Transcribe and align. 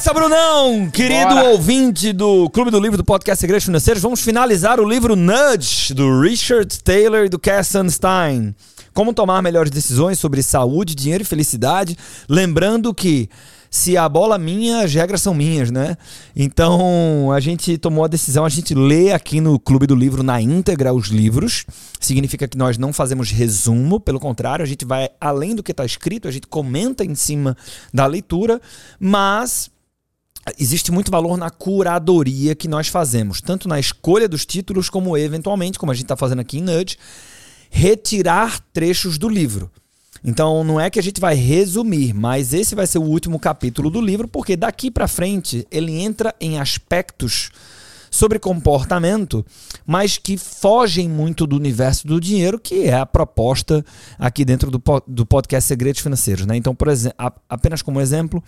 nessa, 0.00 0.14
Brunão! 0.14 0.88
Querido 0.90 1.34
Bora. 1.34 1.50
ouvinte 1.50 2.10
do 2.10 2.48
Clube 2.48 2.70
do 2.70 2.80
Livro 2.80 2.96
do 2.96 3.04
Podcast 3.04 3.38
Segredos 3.38 3.66
Financeiros, 3.66 4.02
vamos 4.02 4.22
finalizar 4.22 4.80
o 4.80 4.88
livro 4.88 5.14
Nudge, 5.14 5.92
do 5.92 6.22
Richard 6.22 6.82
Taylor 6.82 7.26
e 7.26 7.28
do 7.28 7.38
Cass 7.38 7.68
Sunstein. 7.68 8.54
Como 8.94 9.12
tomar 9.12 9.42
melhores 9.42 9.70
decisões 9.70 10.18
sobre 10.18 10.42
saúde, 10.42 10.94
dinheiro 10.94 11.22
e 11.22 11.26
felicidade. 11.26 11.98
Lembrando 12.26 12.94
que 12.94 13.28
se 13.68 13.94
a 13.94 14.08
bola 14.08 14.36
é 14.36 14.38
minha, 14.38 14.84
as 14.84 14.94
regras 14.94 15.20
são 15.20 15.34
minhas, 15.34 15.70
né? 15.70 15.98
Então 16.34 17.30
a 17.30 17.38
gente 17.38 17.76
tomou 17.76 18.02
a 18.02 18.08
decisão, 18.08 18.46
a 18.46 18.48
gente 18.48 18.74
lê 18.74 19.12
aqui 19.12 19.38
no 19.38 19.58
Clube 19.58 19.86
do 19.86 19.94
Livro 19.94 20.22
na 20.22 20.40
íntegra 20.40 20.94
os 20.94 21.08
livros. 21.08 21.66
Significa 22.00 22.48
que 22.48 22.56
nós 22.56 22.78
não 22.78 22.90
fazemos 22.90 23.30
resumo, 23.30 24.00
pelo 24.00 24.18
contrário, 24.18 24.62
a 24.62 24.66
gente 24.66 24.86
vai 24.86 25.10
além 25.20 25.54
do 25.54 25.62
que 25.62 25.72
está 25.72 25.84
escrito, 25.84 26.26
a 26.26 26.30
gente 26.30 26.46
comenta 26.46 27.04
em 27.04 27.14
cima 27.14 27.54
da 27.92 28.06
leitura, 28.06 28.62
mas 28.98 29.70
existe 30.58 30.90
muito 30.90 31.10
valor 31.10 31.36
na 31.36 31.50
curadoria 31.50 32.54
que 32.54 32.68
nós 32.68 32.88
fazemos, 32.88 33.40
tanto 33.40 33.68
na 33.68 33.78
escolha 33.78 34.28
dos 34.28 34.46
títulos, 34.46 34.88
como 34.88 35.16
eventualmente, 35.16 35.78
como 35.78 35.92
a 35.92 35.94
gente 35.94 36.04
está 36.04 36.16
fazendo 36.16 36.40
aqui 36.40 36.58
em 36.58 36.62
Nudge, 36.62 36.96
retirar 37.70 38.60
trechos 38.72 39.18
do 39.18 39.28
livro. 39.28 39.70
Então 40.22 40.62
não 40.64 40.78
é 40.78 40.90
que 40.90 40.98
a 40.98 41.02
gente 41.02 41.20
vai 41.20 41.34
resumir, 41.34 42.12
mas 42.12 42.52
esse 42.52 42.74
vai 42.74 42.86
ser 42.86 42.98
o 42.98 43.02
último 43.02 43.38
capítulo 43.38 43.90
do 43.90 44.00
livro, 44.00 44.28
porque 44.28 44.56
daqui 44.56 44.90
para 44.90 45.08
frente 45.08 45.66
ele 45.70 45.98
entra 45.98 46.34
em 46.40 46.58
aspectos 46.58 47.50
sobre 48.10 48.38
comportamento, 48.38 49.46
mas 49.86 50.18
que 50.18 50.36
fogem 50.36 51.08
muito 51.08 51.46
do 51.46 51.56
universo 51.56 52.06
do 52.06 52.20
dinheiro, 52.20 52.58
que 52.58 52.86
é 52.86 52.94
a 52.94 53.06
proposta 53.06 53.84
aqui 54.18 54.44
dentro 54.44 54.70
do, 54.70 54.82
do 55.06 55.24
podcast 55.24 55.68
Segredos 55.68 56.02
Financeiros. 56.02 56.44
Né? 56.44 56.56
Então, 56.56 56.74
por 56.74 56.88
exemplo, 56.88 57.16
apenas 57.48 57.82
como 57.82 58.00
exemplo, 58.00 58.42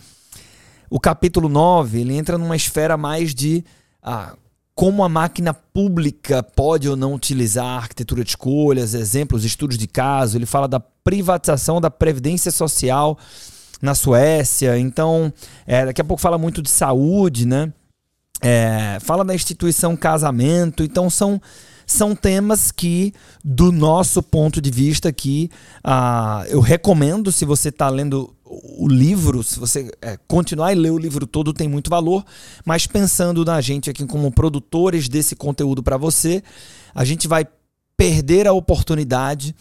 o 0.93 0.99
capítulo 0.99 1.49
9 1.49 2.01
ele 2.01 2.15
entra 2.15 2.37
numa 2.37 2.55
esfera 2.55 2.95
mais 2.95 3.33
de 3.33 3.65
ah, 3.99 4.35
como 4.75 5.03
a 5.03 5.09
máquina 5.09 5.51
pública 5.51 6.43
pode 6.43 6.87
ou 6.87 6.95
não 6.95 7.15
utilizar 7.15 7.65
a 7.65 7.77
arquitetura 7.77 8.23
de 8.23 8.29
escolhas, 8.29 8.93
exemplos, 8.93 9.43
estudos 9.43 9.75
de 9.75 9.87
caso. 9.87 10.37
Ele 10.37 10.45
fala 10.45 10.67
da 10.67 10.79
privatização 10.79 11.81
da 11.81 11.89
previdência 11.89 12.51
social 12.51 13.17
na 13.81 13.95
Suécia. 13.95 14.77
Então, 14.77 15.33
é, 15.65 15.87
daqui 15.87 15.99
a 15.99 16.03
pouco 16.03 16.21
fala 16.21 16.37
muito 16.37 16.61
de 16.61 16.69
saúde, 16.69 17.47
né? 17.47 17.73
É, 18.39 18.99
fala 19.01 19.25
da 19.25 19.33
instituição 19.33 19.95
casamento. 19.95 20.83
Então, 20.83 21.09
são, 21.09 21.41
são 21.93 22.15
temas 22.15 22.71
que, 22.71 23.13
do 23.43 23.71
nosso 23.71 24.21
ponto 24.21 24.61
de 24.61 24.71
vista 24.71 25.09
aqui, 25.09 25.49
ah, 25.83 26.43
eu 26.49 26.59
recomendo, 26.59 27.31
se 27.31 27.45
você 27.45 27.69
está 27.69 27.89
lendo 27.89 28.35
o 28.45 28.87
livro, 28.87 29.43
se 29.43 29.59
você 29.59 29.91
é, 30.01 30.17
continuar 30.27 30.71
e 30.71 30.75
ler 30.75 30.91
o 30.91 30.97
livro 30.97 31.25
todo, 31.25 31.53
tem 31.53 31.67
muito 31.67 31.89
valor. 31.89 32.23
Mas 32.65 32.85
pensando 32.85 33.43
na 33.43 33.59
gente 33.61 33.89
aqui 33.89 34.05
como 34.05 34.31
produtores 34.31 35.07
desse 35.07 35.35
conteúdo 35.35 35.81
para 35.81 35.97
você, 35.97 36.43
a 36.93 37.03
gente 37.03 37.27
vai 37.27 37.47
perder 37.95 38.47
a 38.47 38.53
oportunidade 38.53 39.55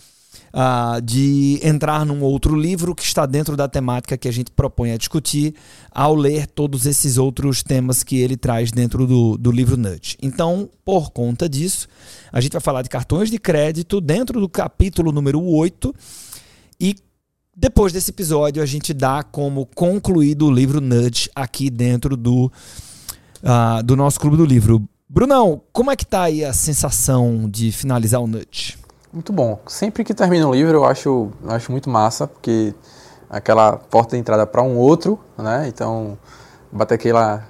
ah, 0.52 1.00
de 1.02 1.58
entrar 1.62 2.04
num 2.04 2.20
outro 2.22 2.54
livro 2.54 2.94
que 2.94 3.02
está 3.02 3.24
dentro 3.24 3.56
da 3.56 3.66
temática 3.66 4.18
que 4.18 4.28
a 4.28 4.32
gente 4.32 4.50
propõe 4.50 4.92
a 4.92 4.96
discutir 4.96 5.54
ao 5.90 6.14
ler 6.14 6.46
todos 6.46 6.84
esses 6.84 7.16
outros 7.16 7.62
temas 7.62 8.02
que 8.02 8.18
ele 8.20 8.36
traz 8.36 8.70
dentro 8.70 9.06
do, 9.06 9.38
do 9.38 9.50
livro 9.50 9.76
Nudge. 9.76 10.16
Então, 10.20 10.68
por 10.84 11.10
conta 11.10 11.48
disso, 11.48 11.88
a 12.30 12.40
gente 12.40 12.52
vai 12.52 12.60
falar 12.60 12.82
de 12.82 12.90
cartões 12.90 13.30
de 13.30 13.38
crédito 13.38 14.00
dentro 14.00 14.40
do 14.40 14.48
capítulo 14.48 15.10
número 15.10 15.42
8 15.42 15.94
e 16.78 16.96
depois 17.56 17.92
desse 17.92 18.10
episódio, 18.10 18.62
a 18.62 18.66
gente 18.66 18.94
dá 18.94 19.22
como 19.22 19.66
concluído 19.66 20.46
o 20.46 20.50
livro 20.50 20.80
Nudge 20.80 21.30
aqui 21.34 21.68
dentro 21.68 22.16
do, 22.16 22.50
uh, 23.42 23.82
do 23.84 23.94
nosso 23.94 24.18
clube 24.18 24.38
do 24.38 24.44
livro. 24.44 24.82
Brunão, 25.06 25.62
como 25.70 25.90
é 25.90 25.96
que 25.96 26.06
tá 26.06 26.22
aí 26.22 26.42
a 26.42 26.54
sensação 26.54 27.48
de 27.48 27.70
finalizar 27.70 28.22
o 28.22 28.26
Nudge? 28.26 28.78
Muito 29.12 29.32
bom. 29.32 29.60
Sempre 29.66 30.04
que 30.04 30.14
termina 30.14 30.46
um 30.46 30.52
livro, 30.52 30.78
eu 30.78 30.84
acho, 30.84 31.30
eu 31.42 31.50
acho 31.50 31.70
muito 31.70 31.90
massa, 31.90 32.26
porque 32.26 32.74
aquela 33.28 33.76
porta 33.76 34.16
de 34.16 34.20
entrada 34.20 34.46
para 34.46 34.62
um 34.62 34.76
outro, 34.76 35.18
né? 35.36 35.66
Então, 35.68 36.18
bater 36.70 36.94
aquela. 36.94 37.44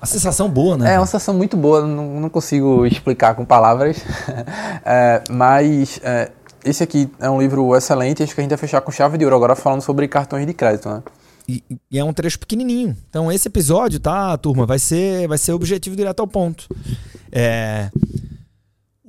A 0.00 0.06
sensação 0.06 0.48
boa, 0.48 0.76
né? 0.76 0.94
É 0.94 0.98
uma 0.98 1.06
sensação 1.06 1.34
muito 1.34 1.56
boa, 1.56 1.86
não, 1.86 2.20
não 2.20 2.28
consigo 2.28 2.86
explicar 2.86 3.34
com 3.34 3.44
palavras. 3.44 3.98
é, 4.84 5.22
mas 5.30 6.00
é, 6.02 6.30
esse 6.64 6.82
aqui 6.82 7.10
é 7.20 7.28
um 7.28 7.40
livro 7.40 7.76
excelente, 7.76 8.22
acho 8.22 8.34
que 8.34 8.40
a 8.40 8.42
gente 8.42 8.50
vai 8.50 8.58
fechar 8.58 8.80
com 8.80 8.90
chave 8.90 9.18
de 9.18 9.24
ouro 9.24 9.36
agora 9.36 9.54
falando 9.54 9.82
sobre 9.82 10.08
cartões 10.08 10.46
de 10.46 10.54
crédito, 10.54 10.88
né? 10.88 11.02
E, 11.48 11.62
e, 11.90 11.98
é 11.98 12.04
um 12.04 12.12
trecho 12.12 12.38
pequenininho. 12.38 12.96
Então 13.08 13.30
esse 13.30 13.46
episódio, 13.46 14.00
tá, 14.00 14.36
turma, 14.38 14.64
vai 14.64 14.78
ser, 14.78 15.28
vai 15.28 15.38
ser 15.38 15.52
objetivo 15.52 15.94
direto 15.94 16.20
ao 16.20 16.26
ponto. 16.26 16.66
É, 17.30 17.90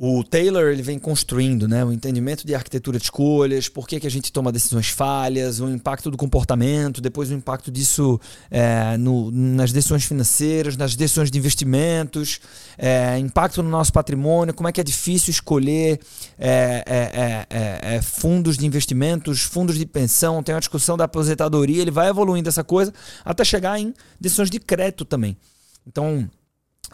o 0.05 0.21
Taylor 0.21 0.65
ele 0.65 0.81
vem 0.81 0.99
construindo 0.99 1.65
né, 1.65 1.85
o 1.85 1.89
entendimento 1.89 2.45
de 2.45 2.53
arquitetura 2.53 2.97
de 2.97 3.05
escolhas, 3.05 3.69
por 3.69 3.87
que, 3.87 4.01
que 4.01 4.05
a 4.05 4.11
gente 4.11 4.33
toma 4.33 4.51
decisões 4.51 4.89
falhas, 4.89 5.61
o 5.61 5.69
impacto 5.69 6.11
do 6.11 6.17
comportamento, 6.17 6.99
depois 6.99 7.31
o 7.31 7.33
impacto 7.33 7.71
disso 7.71 8.19
é, 8.51 8.97
no, 8.97 9.31
nas 9.31 9.71
decisões 9.71 10.03
financeiras, 10.03 10.75
nas 10.75 10.93
decisões 10.93 11.31
de 11.31 11.37
investimentos, 11.37 12.41
é, 12.77 13.17
impacto 13.17 13.63
no 13.63 13.69
nosso 13.69 13.93
patrimônio, 13.93 14.53
como 14.53 14.67
é 14.67 14.73
que 14.73 14.81
é 14.81 14.83
difícil 14.83 15.31
escolher 15.31 16.01
é, 16.37 18.01
fundos 18.03 18.57
de 18.57 18.65
investimentos, 18.65 19.43
fundos 19.43 19.77
de 19.77 19.85
pensão, 19.85 20.43
tem 20.43 20.53
uma 20.53 20.59
discussão 20.59 20.97
da 20.97 21.05
aposentadoria, 21.05 21.81
ele 21.81 21.91
vai 21.91 22.09
evoluindo 22.09 22.49
essa 22.49 22.61
coisa 22.61 22.93
até 23.23 23.45
chegar 23.45 23.79
em 23.79 23.93
decisões 24.19 24.49
de 24.49 24.59
crédito 24.59 25.05
também. 25.05 25.37
Então, 25.87 26.29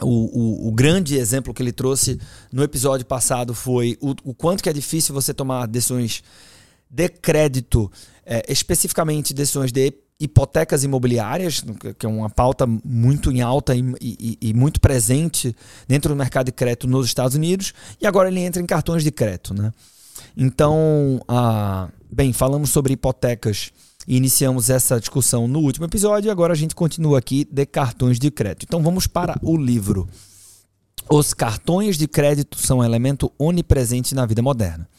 o, 0.02 0.08
o, 0.08 0.68
o, 0.70 0.72
grande 0.72 1.18
exemplo 1.18 1.54
que 1.54 1.62
ele 1.62 1.72
trouxe 1.72 2.20
no 2.52 2.64
episódio 2.64 3.06
passado 3.06 3.54
foi 3.54 3.98
o, 4.02 4.16
o 4.24 4.34
quanto 4.34 4.64
que 4.64 4.70
é 4.70 4.74
difícil 4.74 5.14
você 5.14 5.34
tomar 5.34 5.68
decisões 5.68 6.24
de 6.90 7.10
crédito, 7.10 7.92
é, 8.26 8.44
especificamente 8.50 9.34
decisões 9.34 9.72
de 9.72 9.94
hipotecas 10.20 10.84
imobiliárias, 10.84 11.64
que 11.98 12.06
é 12.06 12.10
uma 12.10 12.30
pauta 12.30 12.68
muito 12.68 13.32
em 13.32 13.42
alta 13.42 13.74
e, 13.76 13.84
e, 14.02 14.38
e, 14.42 14.54
muito 14.54 14.82
presente 14.82 15.56
dentro 15.88 16.10
do 16.10 16.18
mercado 16.18 16.48
de 16.48 16.52
crédito 16.52 16.88
nos 16.88 17.06
Estados 17.06 17.36
Unidos, 17.36 17.74
e 18.02 18.06
agora 18.06 18.28
ele 18.28 18.42
entra 18.42 18.62
em 18.62 18.66
cartões 18.66 19.04
de 19.04 19.12
crédito. 19.12 19.54
Né? 19.54 19.72
Então, 20.36 21.22
ah, 21.28 21.88
bem, 22.12 22.34
falamos 22.34 22.70
sobre 22.70 22.94
hipotecas 22.94 23.72
e 24.10 24.18
iniciamos 24.18 24.72
essa 24.72 25.00
discussão 25.00 25.48
no 25.48 25.60
último 25.60 25.86
episódio 25.86 26.30
e 26.30 26.32
agora 26.32 26.52
a 26.52 26.56
gente 26.56 26.74
continua 26.74 27.20
aqui 27.20 27.48
de 27.50 27.64
cartões 27.68 28.18
de 28.18 28.32
crédito. 28.32 28.64
Então 28.64 28.82
vamos 28.82 29.06
para 29.06 29.38
o 29.44 29.56
livro. 29.56 30.10
Os 31.08 31.32
cartões 31.32 31.96
de 31.96 32.08
crédito 32.08 32.58
são 32.58 32.80
um 32.80 32.84
elemento 32.84 33.32
onipresente 33.38 34.16
na 34.16 34.26
vida 34.26 34.42
moderna. 34.42 34.90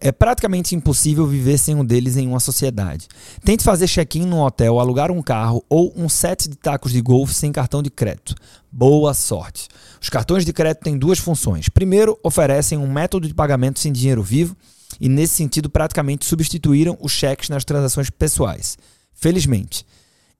É 0.00 0.10
praticamente 0.10 0.74
impossível 0.74 1.24
viver 1.24 1.56
sem 1.56 1.76
um 1.76 1.84
deles 1.84 2.16
em 2.16 2.26
uma 2.26 2.40
sociedade. 2.40 3.06
Tente 3.44 3.62
fazer 3.62 3.86
check-in 3.86 4.26
num 4.26 4.40
hotel, 4.40 4.80
alugar 4.80 5.12
um 5.12 5.22
carro 5.22 5.64
ou 5.68 5.92
um 5.96 6.08
set 6.08 6.48
de 6.48 6.56
tacos 6.56 6.90
de 6.90 7.00
golfe 7.00 7.34
sem 7.34 7.52
cartão 7.52 7.80
de 7.80 7.90
crédito. 7.90 8.34
Boa 8.70 9.14
sorte! 9.14 9.68
Os 10.00 10.08
cartões 10.08 10.44
de 10.44 10.52
crédito 10.52 10.82
têm 10.82 10.98
duas 10.98 11.18
funções. 11.20 11.68
Primeiro, 11.68 12.18
oferecem 12.24 12.76
um 12.76 12.92
método 12.92 13.28
de 13.28 13.34
pagamento 13.34 13.78
sem 13.78 13.92
dinheiro 13.92 14.22
vivo 14.22 14.56
e, 15.00 15.08
nesse 15.08 15.34
sentido, 15.34 15.70
praticamente 15.70 16.24
substituíram 16.24 16.96
os 17.00 17.12
cheques 17.12 17.48
nas 17.48 17.64
transações 17.64 18.10
pessoais. 18.10 18.76
Felizmente. 19.12 19.84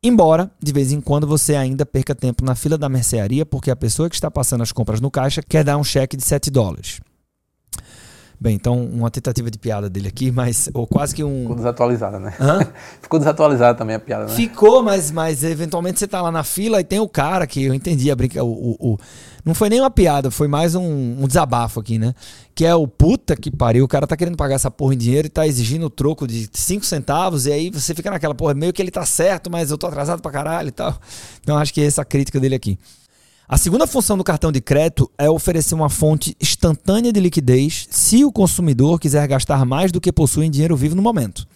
Embora, 0.02 0.50
de 0.62 0.72
vez 0.72 0.92
em 0.92 1.00
quando, 1.00 1.26
você 1.26 1.56
ainda 1.56 1.84
perca 1.84 2.14
tempo 2.14 2.44
na 2.44 2.54
fila 2.54 2.78
da 2.78 2.88
mercearia 2.88 3.44
porque 3.44 3.70
a 3.70 3.76
pessoa 3.76 4.08
que 4.08 4.14
está 4.14 4.30
passando 4.30 4.62
as 4.62 4.70
compras 4.70 5.00
no 5.00 5.10
caixa 5.10 5.42
quer 5.42 5.64
dar 5.64 5.76
um 5.76 5.82
cheque 5.82 6.16
de 6.16 6.22
7 6.22 6.50
dólares. 6.50 7.00
Bem, 8.40 8.54
então, 8.54 8.84
uma 8.84 9.10
tentativa 9.10 9.50
de 9.50 9.58
piada 9.58 9.90
dele 9.90 10.06
aqui, 10.06 10.30
mas. 10.30 10.70
Ou 10.72 10.86
quase 10.86 11.12
que 11.12 11.24
um. 11.24 11.40
Ficou 11.40 11.56
desatualizada, 11.56 12.20
né? 12.20 12.32
Hã? 12.38 12.60
Ficou 13.02 13.18
desatualizada 13.18 13.76
também 13.76 13.96
a 13.96 13.98
piada, 13.98 14.26
né? 14.26 14.30
Ficou, 14.30 14.80
mas, 14.80 15.10
mas 15.10 15.42
eventualmente 15.42 15.98
você 15.98 16.06
tá 16.06 16.22
lá 16.22 16.30
na 16.30 16.44
fila 16.44 16.80
e 16.80 16.84
tem 16.84 17.00
o 17.00 17.08
cara 17.08 17.48
que 17.48 17.64
eu 17.64 17.74
entendi 17.74 18.12
a 18.12 18.14
brinca. 18.14 18.44
O, 18.44 18.48
o, 18.48 18.92
o, 18.92 18.98
não 19.44 19.54
foi 19.54 19.68
nem 19.68 19.80
uma 19.80 19.90
piada, 19.90 20.30
foi 20.30 20.46
mais 20.46 20.76
um, 20.76 20.82
um, 20.84 21.26
desabafo 21.26 21.80
aqui, 21.80 21.98
né? 21.98 22.14
Que 22.54 22.64
é 22.64 22.72
o 22.72 22.86
puta 22.86 23.34
que 23.34 23.50
pariu. 23.50 23.84
O 23.84 23.88
cara 23.88 24.06
tá 24.06 24.16
querendo 24.16 24.36
pagar 24.36 24.54
essa 24.54 24.70
porra 24.70 24.94
em 24.94 24.98
dinheiro 24.98 25.26
e 25.26 25.30
tá 25.30 25.44
exigindo 25.44 25.86
o 25.86 25.90
troco 25.90 26.24
de 26.24 26.48
5 26.52 26.86
centavos. 26.86 27.46
E 27.46 27.52
aí 27.52 27.70
você 27.70 27.92
fica 27.92 28.08
naquela, 28.08 28.36
porra, 28.36 28.54
meio 28.54 28.72
que 28.72 28.80
ele 28.80 28.92
tá 28.92 29.04
certo, 29.04 29.50
mas 29.50 29.72
eu 29.72 29.78
tô 29.78 29.88
atrasado 29.88 30.22
pra 30.22 30.30
caralho 30.30 30.68
e 30.68 30.72
tal. 30.72 30.96
Então 31.42 31.58
acho 31.58 31.74
que 31.74 31.80
é 31.80 31.86
essa 31.86 32.02
a 32.02 32.04
crítica 32.04 32.38
dele 32.38 32.54
aqui. 32.54 32.78
A 33.50 33.56
segunda 33.56 33.86
função 33.86 34.18
do 34.18 34.22
cartão 34.22 34.52
de 34.52 34.60
crédito 34.60 35.10
é 35.16 35.30
oferecer 35.30 35.74
uma 35.74 35.88
fonte 35.88 36.36
instantânea 36.38 37.10
de 37.10 37.18
liquidez 37.18 37.88
se 37.90 38.22
o 38.22 38.30
consumidor 38.30 39.00
quiser 39.00 39.26
gastar 39.26 39.64
mais 39.64 39.90
do 39.90 40.02
que 40.02 40.12
possui 40.12 40.44
em 40.44 40.50
dinheiro 40.50 40.76
vivo 40.76 40.94
no 40.94 41.00
momento. 41.00 41.48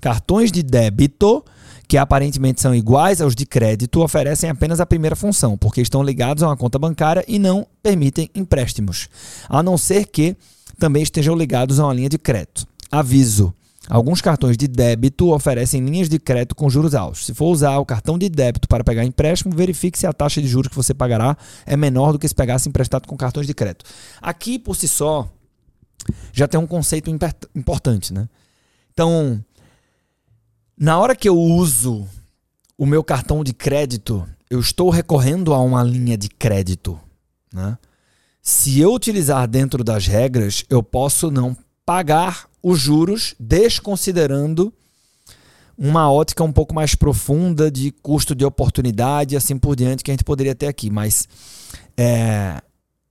Cartões 0.00 0.50
de 0.50 0.64
débito, 0.64 1.44
que 1.86 1.96
aparentemente 1.96 2.60
são 2.60 2.74
iguais 2.74 3.20
aos 3.20 3.36
de 3.36 3.46
crédito, 3.46 4.02
oferecem 4.02 4.50
apenas 4.50 4.80
a 4.80 4.86
primeira 4.86 5.14
função, 5.14 5.56
porque 5.56 5.80
estão 5.80 6.02
ligados 6.02 6.42
a 6.42 6.48
uma 6.48 6.56
conta 6.56 6.76
bancária 6.76 7.24
e 7.28 7.38
não 7.38 7.64
permitem 7.80 8.28
empréstimos, 8.34 9.08
a 9.48 9.62
não 9.62 9.78
ser 9.78 10.06
que 10.06 10.36
também 10.76 11.04
estejam 11.04 11.36
ligados 11.36 11.78
a 11.78 11.84
uma 11.84 11.94
linha 11.94 12.08
de 12.08 12.18
crédito. 12.18 12.66
Aviso: 12.90 13.54
Alguns 13.88 14.20
cartões 14.20 14.56
de 14.56 14.68
débito 14.68 15.32
oferecem 15.32 15.82
linhas 15.84 16.08
de 16.08 16.18
crédito 16.18 16.54
com 16.54 16.68
juros 16.68 16.94
altos. 16.94 17.24
Se 17.24 17.32
for 17.32 17.46
usar 17.46 17.78
o 17.78 17.86
cartão 17.86 18.18
de 18.18 18.28
débito 18.28 18.68
para 18.68 18.84
pegar 18.84 19.04
empréstimo, 19.04 19.54
verifique 19.54 19.98
se 19.98 20.06
a 20.06 20.12
taxa 20.12 20.42
de 20.42 20.48
juros 20.48 20.68
que 20.68 20.76
você 20.76 20.92
pagará 20.92 21.36
é 21.64 21.76
menor 21.76 22.12
do 22.12 22.18
que 22.18 22.28
se 22.28 22.34
pegasse 22.34 22.68
emprestado 22.68 23.06
com 23.06 23.16
cartões 23.16 23.46
de 23.46 23.54
crédito. 23.54 23.86
Aqui, 24.20 24.58
por 24.58 24.76
si 24.76 24.86
só, 24.86 25.26
já 26.32 26.46
tem 26.46 26.60
um 26.60 26.66
conceito 26.66 27.10
importante, 27.54 28.12
né? 28.12 28.28
Então, 28.92 29.42
na 30.76 30.98
hora 30.98 31.16
que 31.16 31.28
eu 31.28 31.36
uso 31.36 32.06
o 32.76 32.84
meu 32.84 33.02
cartão 33.02 33.42
de 33.42 33.54
crédito, 33.54 34.28
eu 34.50 34.60
estou 34.60 34.90
recorrendo 34.90 35.54
a 35.54 35.60
uma 35.60 35.82
linha 35.82 36.16
de 36.16 36.28
crédito, 36.28 36.98
né? 37.52 37.78
Se 38.42 38.80
eu 38.80 38.92
utilizar 38.92 39.46
dentro 39.48 39.82
das 39.82 40.06
regras, 40.06 40.64
eu 40.70 40.82
posso 40.82 41.30
não 41.30 41.56
pagar 41.84 42.47
os 42.62 42.78
juros, 42.78 43.34
desconsiderando 43.38 44.72
uma 45.76 46.10
ótica 46.10 46.42
um 46.42 46.52
pouco 46.52 46.74
mais 46.74 46.94
profunda 46.96 47.70
de 47.70 47.92
custo 47.92 48.34
de 48.34 48.44
oportunidade 48.44 49.34
e 49.34 49.36
assim 49.36 49.56
por 49.56 49.76
diante 49.76 50.02
que 50.02 50.10
a 50.10 50.14
gente 50.14 50.24
poderia 50.24 50.54
ter 50.54 50.66
aqui. 50.66 50.90
Mas 50.90 51.28
é, 51.96 52.60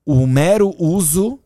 o 0.06 0.28
mero 0.28 0.76
uso 0.78 1.40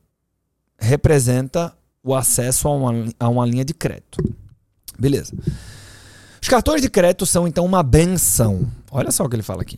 representa 0.80 1.74
o 2.03 2.15
acesso 2.15 2.68
a 2.68 2.75
uma, 2.75 3.13
a 3.19 3.30
uma 3.30 3.45
linha 3.45 3.63
de 3.63 3.74
crédito. 3.74 4.18
Beleza. 4.98 5.33
Os 6.42 6.50
cartões 6.50 6.81
de 6.81 6.89
crédito 6.89 7.25
são 7.25 7.48
então 7.48 7.63
uma 7.63 7.83
benção. 7.83 8.68
Olha 8.89 9.12
só 9.12 9.24
o 9.24 9.30
que 9.30 9.36
ele 9.36 9.44
fala 9.44 9.62
aqui. 9.62 9.77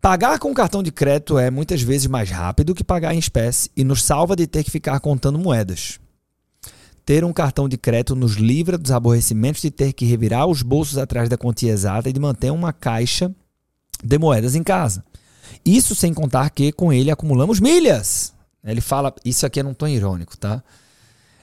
Pagar 0.00 0.38
com 0.38 0.54
cartão 0.54 0.82
de 0.82 0.90
crédito 0.90 1.38
é 1.38 1.50
muitas 1.50 1.82
vezes 1.82 2.06
mais 2.06 2.30
rápido 2.30 2.74
que 2.74 2.82
pagar 2.82 3.14
em 3.14 3.18
espécie 3.18 3.70
e 3.76 3.84
nos 3.84 4.02
salva 4.02 4.34
de 4.34 4.46
ter 4.46 4.64
que 4.64 4.70
ficar 4.70 4.98
contando 5.00 5.38
moedas. 5.38 6.00
Ter 7.10 7.24
um 7.24 7.32
cartão 7.32 7.68
de 7.68 7.76
crédito 7.76 8.14
nos 8.14 8.34
livra 8.34 8.78
dos 8.78 8.92
aborrecimentos 8.92 9.60
de 9.60 9.68
ter 9.68 9.92
que 9.92 10.04
revirar 10.04 10.46
os 10.46 10.62
bolsos 10.62 10.96
atrás 10.96 11.28
da 11.28 11.36
quantia 11.36 11.72
exata 11.72 12.08
e 12.08 12.12
de 12.12 12.20
manter 12.20 12.52
uma 12.52 12.72
caixa 12.72 13.34
de 14.00 14.16
moedas 14.16 14.54
em 14.54 14.62
casa. 14.62 15.04
Isso 15.64 15.96
sem 15.96 16.14
contar 16.14 16.50
que 16.50 16.70
com 16.70 16.92
ele 16.92 17.10
acumulamos 17.10 17.58
milhas. 17.58 18.32
Ele 18.62 18.80
fala, 18.80 19.12
isso 19.24 19.44
aqui 19.44 19.58
é 19.58 19.62
num 19.64 19.74
tom 19.74 19.88
irônico, 19.88 20.36
tá? 20.36 20.62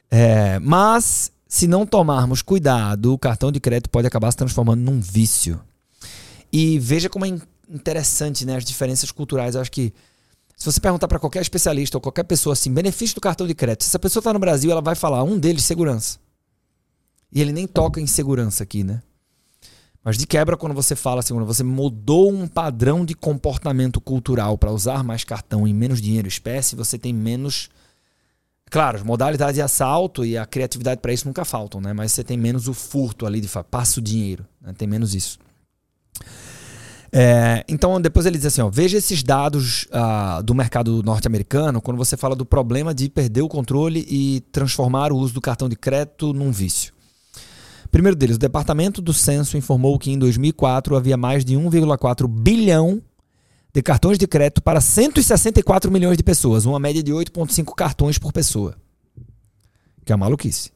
É, 0.09 0.57
mas 0.59 1.33
se 1.49 1.67
não 1.67 1.85
tomarmos 1.85 2.41
cuidado, 2.41 3.11
o 3.11 3.19
cartão 3.19 3.51
de 3.51 3.59
crédito 3.59 3.89
pode 3.89 4.07
acabar 4.07 4.31
se 4.31 4.37
transformando 4.37 4.79
num 4.79 5.01
vício. 5.01 5.59
E 6.49 6.79
veja 6.79 7.09
como 7.09 7.25
é 7.25 7.37
interessante 7.69 8.45
né, 8.45 8.55
as 8.55 8.63
diferenças 8.63 9.11
culturais. 9.11 9.53
Eu 9.53 9.59
acho 9.59 9.71
que 9.73 9.93
se 10.57 10.65
você 10.65 10.81
perguntar 10.81 11.07
para 11.07 11.19
qualquer 11.19 11.41
especialista 11.43 11.97
ou 11.97 12.01
qualquer 12.01 12.23
pessoa 12.23 12.53
assim, 12.53 12.73
benefício 12.73 13.13
do 13.13 13.21
cartão 13.21 13.45
de 13.45 13.53
crédito, 13.53 13.83
se 13.83 13.91
essa 13.91 13.99
pessoa 13.99 14.21
está 14.21 14.33
no 14.33 14.39
Brasil, 14.39 14.71
ela 14.71 14.81
vai 14.81 14.95
falar 14.95 15.23
um 15.23 15.37
deles, 15.37 15.63
segurança. 15.63 16.17
E 17.31 17.39
ele 17.39 17.51
nem 17.51 17.67
toca 17.67 18.01
em 18.01 18.07
segurança 18.07 18.63
aqui, 18.63 18.83
né? 18.83 19.03
Mas 20.03 20.17
de 20.17 20.25
quebra, 20.25 20.57
quando 20.57 20.73
você 20.73 20.95
fala 20.95 21.19
assim, 21.19 21.33
quando 21.33 21.45
você 21.45 21.63
mudou 21.63 22.31
um 22.31 22.47
padrão 22.47 23.05
de 23.05 23.13
comportamento 23.13 24.01
cultural 24.01 24.57
para 24.57 24.71
usar 24.71 25.03
mais 25.03 25.23
cartão 25.23 25.67
e 25.67 25.73
menos 25.73 26.01
dinheiro 26.01 26.27
espécie, 26.27 26.75
você 26.75 26.97
tem 26.97 27.13
menos. 27.13 27.69
Claro, 28.71 28.97
as 28.97 29.03
modalidades 29.03 29.55
de 29.55 29.61
assalto 29.61 30.25
e 30.25 30.37
a 30.37 30.45
criatividade 30.45 31.01
para 31.01 31.13
isso 31.13 31.27
nunca 31.27 31.45
faltam, 31.45 31.79
né? 31.79 31.93
Mas 31.93 32.13
você 32.13 32.23
tem 32.23 32.37
menos 32.37 32.67
o 32.67 32.73
furto 32.73 33.27
ali 33.27 33.39
de 33.39 33.49
passa 33.69 33.99
o 33.99 34.03
dinheiro, 34.03 34.43
né? 34.59 34.73
tem 34.75 34.87
menos 34.87 35.13
isso. 35.13 35.37
É, 37.19 37.65
então, 37.67 37.99
depois 37.99 38.27
ele 38.27 38.37
diz 38.37 38.45
assim: 38.45 38.61
ó, 38.61 38.69
veja 38.69 38.95
esses 38.95 39.23
dados 39.23 39.85
uh, 39.85 40.43
do 40.43 40.53
mercado 40.53 41.01
norte-americano 41.01 41.81
quando 41.81 41.97
você 41.97 42.15
fala 42.15 42.35
do 42.35 42.45
problema 42.45 42.93
de 42.93 43.09
perder 43.09 43.41
o 43.41 43.47
controle 43.47 44.05
e 44.07 44.41
transformar 44.51 45.11
o 45.11 45.17
uso 45.17 45.33
do 45.33 45.41
cartão 45.41 45.67
de 45.67 45.75
crédito 45.75 46.31
num 46.31 46.51
vício. 46.51 46.93
Primeiro 47.89 48.15
deles, 48.15 48.35
o 48.35 48.39
Departamento 48.39 49.01
do 49.01 49.13
Censo 49.13 49.57
informou 49.57 49.97
que 49.97 50.11
em 50.11 50.19
2004 50.19 50.95
havia 50.95 51.17
mais 51.17 51.43
de 51.43 51.55
1,4 51.55 52.27
bilhão 52.27 53.01
de 53.73 53.81
cartões 53.81 54.19
de 54.19 54.27
crédito 54.27 54.61
para 54.61 54.79
164 54.79 55.89
milhões 55.89 56.17
de 56.17 56.23
pessoas, 56.23 56.65
uma 56.65 56.79
média 56.79 57.01
de 57.01 57.11
8,5 57.11 57.73
cartões 57.73 58.19
por 58.19 58.31
pessoa. 58.31 58.75
Que 60.05 60.13
é 60.13 60.15
maluquice. 60.15 60.71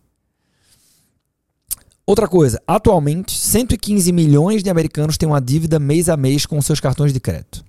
Outra 2.03 2.27
coisa, 2.27 2.59
atualmente 2.65 3.37
115 3.51 4.13
milhões 4.13 4.63
de 4.63 4.69
americanos 4.69 5.17
têm 5.17 5.27
uma 5.27 5.41
dívida 5.41 5.77
mês 5.77 6.07
a 6.07 6.15
mês 6.15 6.45
com 6.45 6.61
seus 6.61 6.79
cartões 6.79 7.11
de 7.11 7.19
crédito. 7.19 7.65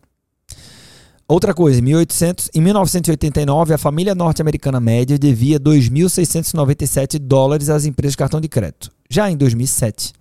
Outra 1.27 1.53
coisa, 1.53 1.81
em, 1.81 1.83
1800, 1.83 2.51
em 2.55 2.61
1989, 2.61 3.75
a 3.75 3.79
família 3.79 4.15
norte-americana 4.15 4.79
média 4.79 5.19
devia 5.19 5.59
2.697 5.59 7.19
dólares 7.19 7.69
às 7.69 7.85
empresas 7.85 8.13
de 8.13 8.17
cartão 8.17 8.41
de 8.41 8.47
crédito. 8.47 8.93
Já 9.11 9.29
em 9.29 9.37
2007, 9.37 10.13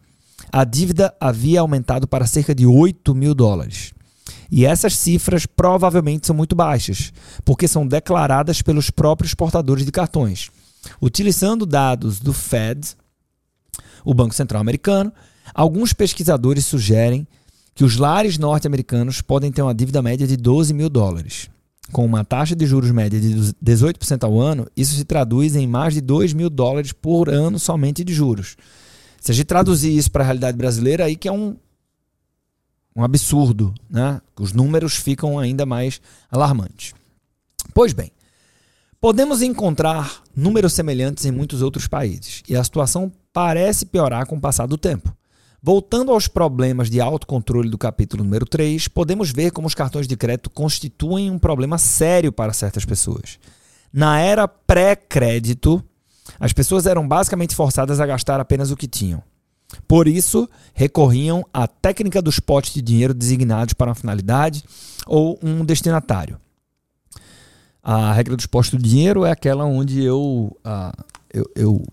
a 0.51 0.63
dívida 0.63 1.13
havia 1.19 1.61
aumentado 1.61 2.07
para 2.07 2.25
cerca 2.25 2.55
de 2.55 2.65
8 2.65 3.13
mil 3.13 3.35
dólares. 3.35 3.93
E 4.49 4.65
essas 4.65 4.97
cifras 4.97 5.45
provavelmente 5.45 6.25
são 6.25 6.35
muito 6.35 6.55
baixas, 6.55 7.13
porque 7.45 7.67
são 7.67 7.85
declaradas 7.85 8.63
pelos 8.63 8.89
próprios 8.89 9.35
portadores 9.35 9.85
de 9.85 9.91
cartões. 9.91 10.49
Utilizando 10.99 11.67
dados 11.67 12.19
do 12.19 12.33
Fed, 12.33 12.95
o 14.03 14.11
Banco 14.15 14.33
Central 14.33 14.59
Americano, 14.59 15.13
alguns 15.53 15.93
pesquisadores 15.93 16.65
sugerem 16.65 17.27
que 17.73 17.83
os 17.83 17.97
lares 17.97 18.37
norte-americanos 18.37 19.21
podem 19.21 19.51
ter 19.51 19.61
uma 19.61 19.73
dívida 19.73 20.01
média 20.01 20.27
de 20.27 20.37
12 20.37 20.73
mil 20.73 20.89
dólares. 20.89 21.49
Com 21.91 22.05
uma 22.05 22.23
taxa 22.23 22.55
de 22.55 22.65
juros 22.65 22.91
média 22.91 23.19
de 23.19 23.53
18% 23.63 24.23
ao 24.23 24.39
ano, 24.39 24.67
isso 24.77 24.95
se 24.95 25.03
traduz 25.03 25.55
em 25.55 25.67
mais 25.67 25.93
de 25.93 26.01
2 26.01 26.33
mil 26.33 26.49
dólares 26.49 26.93
por 26.93 27.29
ano 27.29 27.59
somente 27.59 28.03
de 28.03 28.13
juros. 28.13 28.55
Se 29.19 29.31
a 29.31 29.35
gente 29.35 29.45
traduzir 29.45 29.95
isso 29.95 30.09
para 30.09 30.23
a 30.23 30.25
realidade 30.25 30.57
brasileira, 30.57 31.05
aí 31.05 31.15
que 31.15 31.27
é 31.27 31.31
um, 31.31 31.55
um 32.95 33.03
absurdo, 33.03 33.73
né? 33.89 34.21
Os 34.39 34.53
números 34.53 34.95
ficam 34.95 35.37
ainda 35.37 35.65
mais 35.65 36.01
alarmantes. 36.29 36.93
Pois 37.73 37.93
bem, 37.93 38.11
podemos 38.99 39.41
encontrar 39.41 40.23
números 40.35 40.73
semelhantes 40.73 41.25
em 41.25 41.31
muitos 41.31 41.61
outros 41.61 41.87
países, 41.87 42.41
e 42.47 42.55
a 42.55 42.63
situação 42.63 43.11
parece 43.33 43.85
piorar 43.85 44.25
com 44.25 44.37
o 44.37 44.41
passar 44.41 44.65
do 44.65 44.77
tempo. 44.77 45.15
Voltando 45.63 46.11
aos 46.11 46.27
problemas 46.27 46.89
de 46.89 46.99
autocontrole 46.99 47.69
do 47.69 47.77
capítulo 47.77 48.23
número 48.23 48.47
3, 48.47 48.87
podemos 48.87 49.31
ver 49.31 49.51
como 49.51 49.67
os 49.67 49.75
cartões 49.75 50.07
de 50.07 50.17
crédito 50.17 50.49
constituem 50.49 51.29
um 51.29 51.37
problema 51.37 51.77
sério 51.77 52.31
para 52.31 52.51
certas 52.51 52.83
pessoas. 52.83 53.37
Na 53.93 54.19
era 54.19 54.47
pré-crédito, 54.47 55.83
as 56.39 56.51
pessoas 56.51 56.87
eram 56.87 57.07
basicamente 57.07 57.55
forçadas 57.55 57.99
a 57.99 58.07
gastar 58.07 58.39
apenas 58.39 58.71
o 58.71 58.75
que 58.75 58.87
tinham. 58.87 59.21
Por 59.87 60.07
isso, 60.07 60.49
recorriam 60.73 61.45
à 61.53 61.67
técnica 61.67 62.23
dos 62.23 62.39
potes 62.39 62.73
de 62.73 62.81
dinheiro 62.81 63.13
designados 63.13 63.75
para 63.75 63.89
uma 63.89 63.95
finalidade 63.95 64.63
ou 65.05 65.37
um 65.43 65.63
destinatário. 65.63 66.39
A 67.83 68.13
regra 68.13 68.35
dos 68.35 68.47
postos 68.47 68.81
de 68.81 68.89
dinheiro 68.89 69.25
é 69.25 69.31
aquela 69.31 69.63
onde 69.63 70.03
eu, 70.03 70.57
uh, 70.65 71.03
eu, 71.31 71.51
eu 71.55 71.87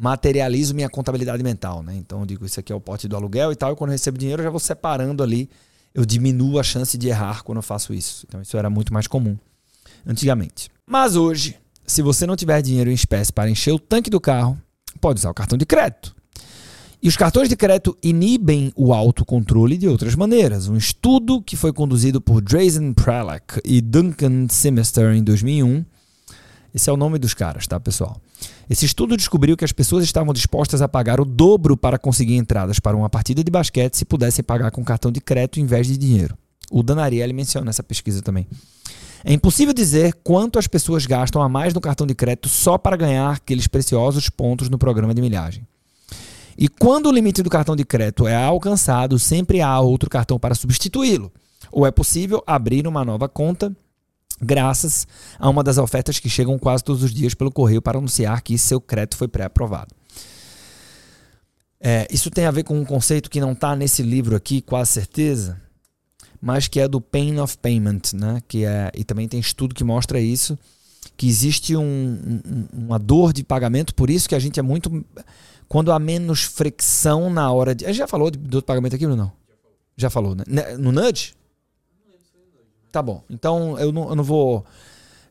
materializo 0.00 0.74
minha 0.74 0.88
contabilidade 0.88 1.42
mental, 1.42 1.82
né? 1.82 1.94
Então 1.96 2.20
eu 2.20 2.26
digo, 2.26 2.46
isso 2.46 2.60
aqui 2.60 2.72
é 2.72 2.76
o 2.76 2.80
pote 2.80 3.08
do 3.08 3.16
aluguel 3.16 3.50
e 3.52 3.56
tal, 3.56 3.72
e 3.72 3.76
quando 3.76 3.90
eu 3.90 3.94
recebo 3.94 4.16
dinheiro 4.16 4.40
eu 4.40 4.44
já 4.44 4.50
vou 4.50 4.60
separando 4.60 5.22
ali, 5.22 5.50
eu 5.94 6.04
diminuo 6.04 6.58
a 6.58 6.62
chance 6.62 6.96
de 6.96 7.08
errar 7.08 7.42
quando 7.42 7.58
eu 7.58 7.62
faço 7.62 7.92
isso. 7.92 8.24
Então 8.28 8.40
isso 8.40 8.56
era 8.56 8.70
muito 8.70 8.92
mais 8.92 9.06
comum 9.06 9.36
antigamente. 10.06 10.70
Mas 10.86 11.16
hoje, 11.16 11.56
se 11.86 12.02
você 12.02 12.26
não 12.26 12.36
tiver 12.36 12.62
dinheiro 12.62 12.90
em 12.90 12.94
espécie 12.94 13.32
para 13.32 13.50
encher 13.50 13.72
o 13.72 13.78
tanque 13.78 14.08
do 14.08 14.20
carro, 14.20 14.56
pode 15.00 15.18
usar 15.18 15.30
o 15.30 15.34
cartão 15.34 15.58
de 15.58 15.66
crédito. 15.66 16.14
E 17.00 17.08
os 17.08 17.16
cartões 17.16 17.48
de 17.48 17.56
crédito 17.56 17.96
inibem 18.02 18.72
o 18.74 18.92
autocontrole 18.92 19.76
de 19.76 19.86
outras 19.86 20.16
maneiras. 20.16 20.68
Um 20.68 20.76
estudo 20.76 21.40
que 21.40 21.56
foi 21.56 21.72
conduzido 21.72 22.20
por 22.20 22.40
Drazen 22.40 22.92
Prelak 22.92 23.60
e 23.64 23.80
Duncan 23.80 24.48
Semester 24.48 25.14
em 25.14 25.22
2001 25.22 25.84
esse 26.74 26.90
é 26.90 26.92
o 26.92 26.96
nome 26.96 27.18
dos 27.18 27.34
caras, 27.34 27.66
tá, 27.66 27.78
pessoal? 27.80 28.20
Esse 28.68 28.84
estudo 28.84 29.16
descobriu 29.16 29.56
que 29.56 29.64
as 29.64 29.72
pessoas 29.72 30.04
estavam 30.04 30.32
dispostas 30.32 30.82
a 30.82 30.88
pagar 30.88 31.20
o 31.20 31.24
dobro 31.24 31.76
para 31.76 31.98
conseguir 31.98 32.36
entradas 32.36 32.78
para 32.78 32.96
uma 32.96 33.08
partida 33.08 33.42
de 33.42 33.50
basquete 33.50 33.96
se 33.96 34.04
pudessem 34.04 34.44
pagar 34.44 34.70
com 34.70 34.84
cartão 34.84 35.10
de 35.10 35.20
crédito 35.20 35.58
em 35.58 35.66
vez 35.66 35.86
de 35.86 35.96
dinheiro. 35.96 36.36
O 36.70 36.82
Dan 36.82 37.00
Ariely 37.00 37.32
menciona 37.32 37.70
essa 37.70 37.82
pesquisa 37.82 38.20
também. 38.20 38.46
É 39.24 39.32
impossível 39.32 39.74
dizer 39.74 40.14
quanto 40.22 40.58
as 40.58 40.66
pessoas 40.66 41.06
gastam 41.06 41.42
a 41.42 41.48
mais 41.48 41.74
no 41.74 41.80
cartão 41.80 42.06
de 42.06 42.14
crédito 42.14 42.48
só 42.48 42.78
para 42.78 42.96
ganhar 42.96 43.30
aqueles 43.30 43.66
preciosos 43.66 44.28
pontos 44.28 44.68
no 44.68 44.78
programa 44.78 45.14
de 45.14 45.20
milhagem. 45.20 45.66
E 46.56 46.68
quando 46.68 47.06
o 47.06 47.12
limite 47.12 47.42
do 47.42 47.50
cartão 47.50 47.74
de 47.74 47.84
crédito 47.84 48.26
é 48.26 48.34
alcançado, 48.34 49.18
sempre 49.18 49.60
há 49.60 49.80
outro 49.80 50.10
cartão 50.10 50.38
para 50.38 50.54
substituí-lo. 50.54 51.32
Ou 51.70 51.86
é 51.86 51.90
possível 51.90 52.42
abrir 52.46 52.86
uma 52.86 53.04
nova 53.04 53.28
conta 53.28 53.74
graças 54.40 55.06
a 55.38 55.48
uma 55.48 55.62
das 55.62 55.78
ofertas 55.78 56.18
que 56.18 56.28
chegam 56.28 56.58
quase 56.58 56.84
todos 56.84 57.02
os 57.02 57.12
dias 57.12 57.34
pelo 57.34 57.50
correio 57.50 57.82
para 57.82 57.98
anunciar 57.98 58.40
que 58.42 58.56
seu 58.56 58.80
crédito 58.80 59.16
foi 59.16 59.28
pré-aprovado. 59.28 59.94
É, 61.80 62.06
isso 62.10 62.30
tem 62.30 62.44
a 62.44 62.50
ver 62.50 62.64
com 62.64 62.78
um 62.78 62.84
conceito 62.84 63.30
que 63.30 63.40
não 63.40 63.52
está 63.52 63.76
nesse 63.76 64.02
livro 64.02 64.34
aqui, 64.34 64.60
quase 64.60 64.90
certeza, 64.92 65.60
mas 66.40 66.66
que 66.66 66.80
é 66.80 66.88
do 66.88 67.00
pain 67.00 67.38
of 67.38 67.56
payment, 67.58 68.00
né? 68.14 68.42
Que 68.48 68.64
é, 68.64 68.90
e 68.94 69.04
também 69.04 69.28
tem 69.28 69.38
estudo 69.38 69.74
que 69.74 69.84
mostra 69.84 70.20
isso, 70.20 70.58
que 71.16 71.28
existe 71.28 71.76
um, 71.76 71.82
um, 71.84 72.68
uma 72.72 72.98
dor 72.98 73.32
de 73.32 73.44
pagamento, 73.44 73.94
por 73.94 74.10
isso 74.10 74.28
que 74.28 74.34
a 74.34 74.38
gente 74.38 74.58
é 74.58 74.62
muito. 74.62 75.04
Quando 75.68 75.92
há 75.92 75.98
menos 75.98 76.42
fricção 76.42 77.30
na 77.30 77.50
hora 77.52 77.74
de. 77.74 77.84
A 77.84 77.88
gente 77.88 77.98
já 77.98 78.08
falou 78.08 78.30
de 78.30 78.38
dor 78.38 78.60
de 78.60 78.66
pagamento 78.66 78.96
aqui, 78.96 79.06
não? 79.06 79.30
Já 79.96 80.08
falou, 80.10 80.34
né? 80.34 80.44
No 80.78 80.92
Nudge? 80.92 81.34
Tá 82.90 83.02
bom. 83.02 83.22
Então 83.28 83.78
eu 83.78 83.92
não, 83.92 84.08
eu 84.08 84.16
não 84.16 84.24
vou 84.24 84.64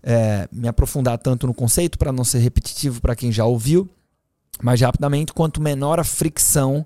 é, 0.03 0.47
me 0.51 0.67
aprofundar 0.67 1.17
tanto 1.17 1.47
no 1.47 1.53
conceito 1.53 1.97
para 1.97 2.11
não 2.11 2.23
ser 2.23 2.39
repetitivo 2.39 3.01
para 3.01 3.15
quem 3.15 3.31
já 3.31 3.45
ouviu. 3.45 3.89
Mas 4.61 4.81
rapidamente, 4.81 5.33
quanto 5.33 5.61
menor 5.61 5.99
a 5.99 6.03
fricção, 6.03 6.85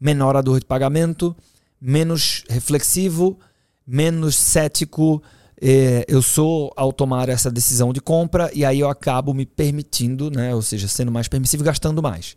menor 0.00 0.36
a 0.36 0.42
dor 0.42 0.60
de 0.60 0.66
pagamento, 0.66 1.34
menos 1.80 2.44
reflexivo, 2.48 3.38
menos 3.86 4.36
cético 4.36 5.22
é, 5.60 6.06
eu 6.08 6.22
sou 6.22 6.72
ao 6.74 6.92
tomar 6.92 7.28
essa 7.28 7.50
decisão 7.50 7.92
de 7.92 8.00
compra 8.00 8.50
e 8.54 8.64
aí 8.64 8.80
eu 8.80 8.88
acabo 8.88 9.34
me 9.34 9.44
permitindo, 9.44 10.30
né, 10.30 10.54
ou 10.54 10.62
seja, 10.62 10.88
sendo 10.88 11.12
mais 11.12 11.28
permissivo, 11.28 11.62
gastando 11.62 12.02
mais. 12.02 12.34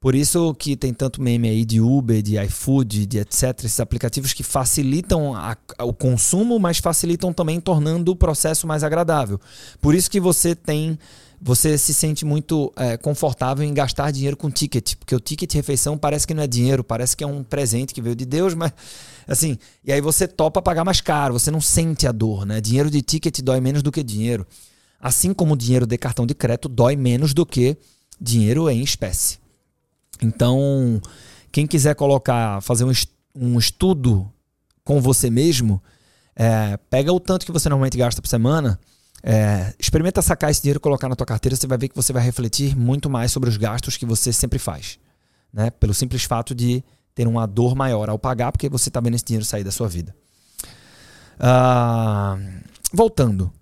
Por 0.00 0.14
isso 0.14 0.54
que 0.54 0.76
tem 0.76 0.94
tanto 0.94 1.20
meme 1.20 1.46
aí 1.46 1.62
de 1.62 1.78
Uber, 1.78 2.22
de 2.22 2.42
iFood, 2.44 3.04
de 3.04 3.18
etc, 3.18 3.64
esses 3.64 3.80
aplicativos 3.80 4.32
que 4.32 4.42
facilitam 4.42 5.34
a, 5.34 5.54
o 5.80 5.92
consumo, 5.92 6.58
mas 6.58 6.78
facilitam 6.78 7.34
também 7.34 7.60
tornando 7.60 8.10
o 8.10 8.16
processo 8.16 8.66
mais 8.66 8.82
agradável. 8.82 9.38
Por 9.78 9.94
isso 9.94 10.10
que 10.10 10.18
você 10.18 10.54
tem 10.54 10.98
você 11.42 11.76
se 11.76 11.92
sente 11.92 12.24
muito 12.24 12.72
é, 12.76 12.96
confortável 12.96 13.64
em 13.64 13.72
gastar 13.72 14.10
dinheiro 14.10 14.36
com 14.36 14.50
ticket, 14.50 14.94
porque 14.96 15.14
o 15.14 15.20
ticket 15.20 15.52
refeição 15.54 15.96
parece 15.96 16.26
que 16.26 16.34
não 16.34 16.42
é 16.42 16.46
dinheiro, 16.46 16.84
parece 16.84 17.14
que 17.14 17.24
é 17.24 17.26
um 17.26 17.42
presente 17.42 17.94
que 17.94 18.02
veio 18.02 18.14
de 18.14 18.26
Deus, 18.26 18.54
mas 18.54 18.72
assim, 19.26 19.58
e 19.84 19.92
aí 19.92 20.00
você 20.00 20.26
topa 20.26 20.62
pagar 20.62 20.84
mais 20.84 21.02
caro, 21.02 21.38
você 21.38 21.50
não 21.50 21.60
sente 21.60 22.06
a 22.06 22.12
dor, 22.12 22.46
né? 22.46 22.60
Dinheiro 22.60 22.90
de 22.90 23.02
ticket 23.02 23.40
dói 23.40 23.60
menos 23.60 23.82
do 23.82 23.92
que 23.92 24.02
dinheiro. 24.02 24.46
Assim 24.98 25.34
como 25.34 25.54
o 25.54 25.56
dinheiro 25.56 25.86
de 25.86 25.98
cartão 25.98 26.26
de 26.26 26.34
crédito 26.34 26.68
dói 26.70 26.96
menos 26.96 27.34
do 27.34 27.44
que 27.44 27.76
dinheiro 28.18 28.68
em 28.68 28.82
espécie. 28.82 29.39
Então, 30.22 31.00
quem 31.50 31.66
quiser 31.66 31.94
colocar, 31.94 32.60
fazer 32.62 32.84
um, 32.84 32.92
um 33.34 33.58
estudo 33.58 34.30
com 34.84 35.00
você 35.00 35.30
mesmo, 35.30 35.82
é, 36.34 36.76
pega 36.88 37.12
o 37.12 37.20
tanto 37.20 37.46
que 37.46 37.52
você 37.52 37.68
normalmente 37.68 37.98
gasta 37.98 38.20
por 38.20 38.28
semana 38.28 38.78
é, 39.22 39.74
experimenta 39.78 40.22
sacar 40.22 40.50
esse 40.50 40.62
dinheiro 40.62 40.78
e 40.78 40.80
colocar 40.80 41.08
na 41.08 41.16
tua 41.16 41.26
carteira, 41.26 41.54
você 41.54 41.66
vai 41.66 41.78
ver 41.78 41.88
que 41.88 41.96
você 41.96 42.12
vai 42.12 42.22
refletir 42.22 42.76
muito 42.76 43.10
mais 43.10 43.30
sobre 43.30 43.48
os 43.48 43.56
gastos 43.56 43.96
que 43.96 44.06
você 44.06 44.32
sempre 44.32 44.58
faz. 44.58 44.98
Né? 45.52 45.70
Pelo 45.70 45.92
simples 45.92 46.24
fato 46.24 46.54
de 46.54 46.82
ter 47.14 47.26
uma 47.26 47.46
dor 47.46 47.74
maior 47.74 48.08
ao 48.08 48.18
pagar, 48.18 48.52
porque 48.52 48.68
você 48.68 48.88
está 48.88 49.00
vendo 49.00 49.14
esse 49.14 49.24
dinheiro 49.24 49.44
sair 49.44 49.64
da 49.64 49.70
sua 49.70 49.88
vida. 49.88 50.14
Ah, 51.38 52.38
voltando. 52.92 53.52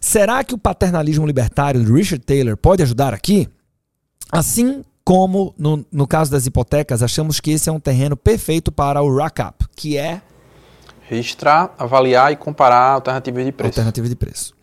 Será 0.00 0.42
que 0.44 0.54
o 0.54 0.58
paternalismo 0.58 1.26
libertário 1.26 1.82
do 1.82 1.94
Richard 1.94 2.24
Taylor 2.24 2.56
pode 2.56 2.82
ajudar 2.82 3.14
aqui? 3.14 3.48
Assim 4.30 4.84
como 5.04 5.54
no, 5.58 5.84
no 5.90 6.06
caso 6.06 6.30
das 6.30 6.46
hipotecas, 6.46 7.02
achamos 7.02 7.40
que 7.40 7.50
esse 7.50 7.68
é 7.68 7.72
um 7.72 7.80
terreno 7.80 8.16
perfeito 8.16 8.70
para 8.70 9.02
o 9.02 9.14
rack-up, 9.14 9.66
que 9.74 9.96
é 9.96 10.22
registrar, 11.08 11.74
avaliar 11.78 12.32
e 12.32 12.36
comparar 12.36 12.92
alternativas 12.92 13.44
de 13.44 13.52
preço. 13.52 13.68
Alternativa 13.68 14.08
de 14.08 14.16
preço. 14.16 14.54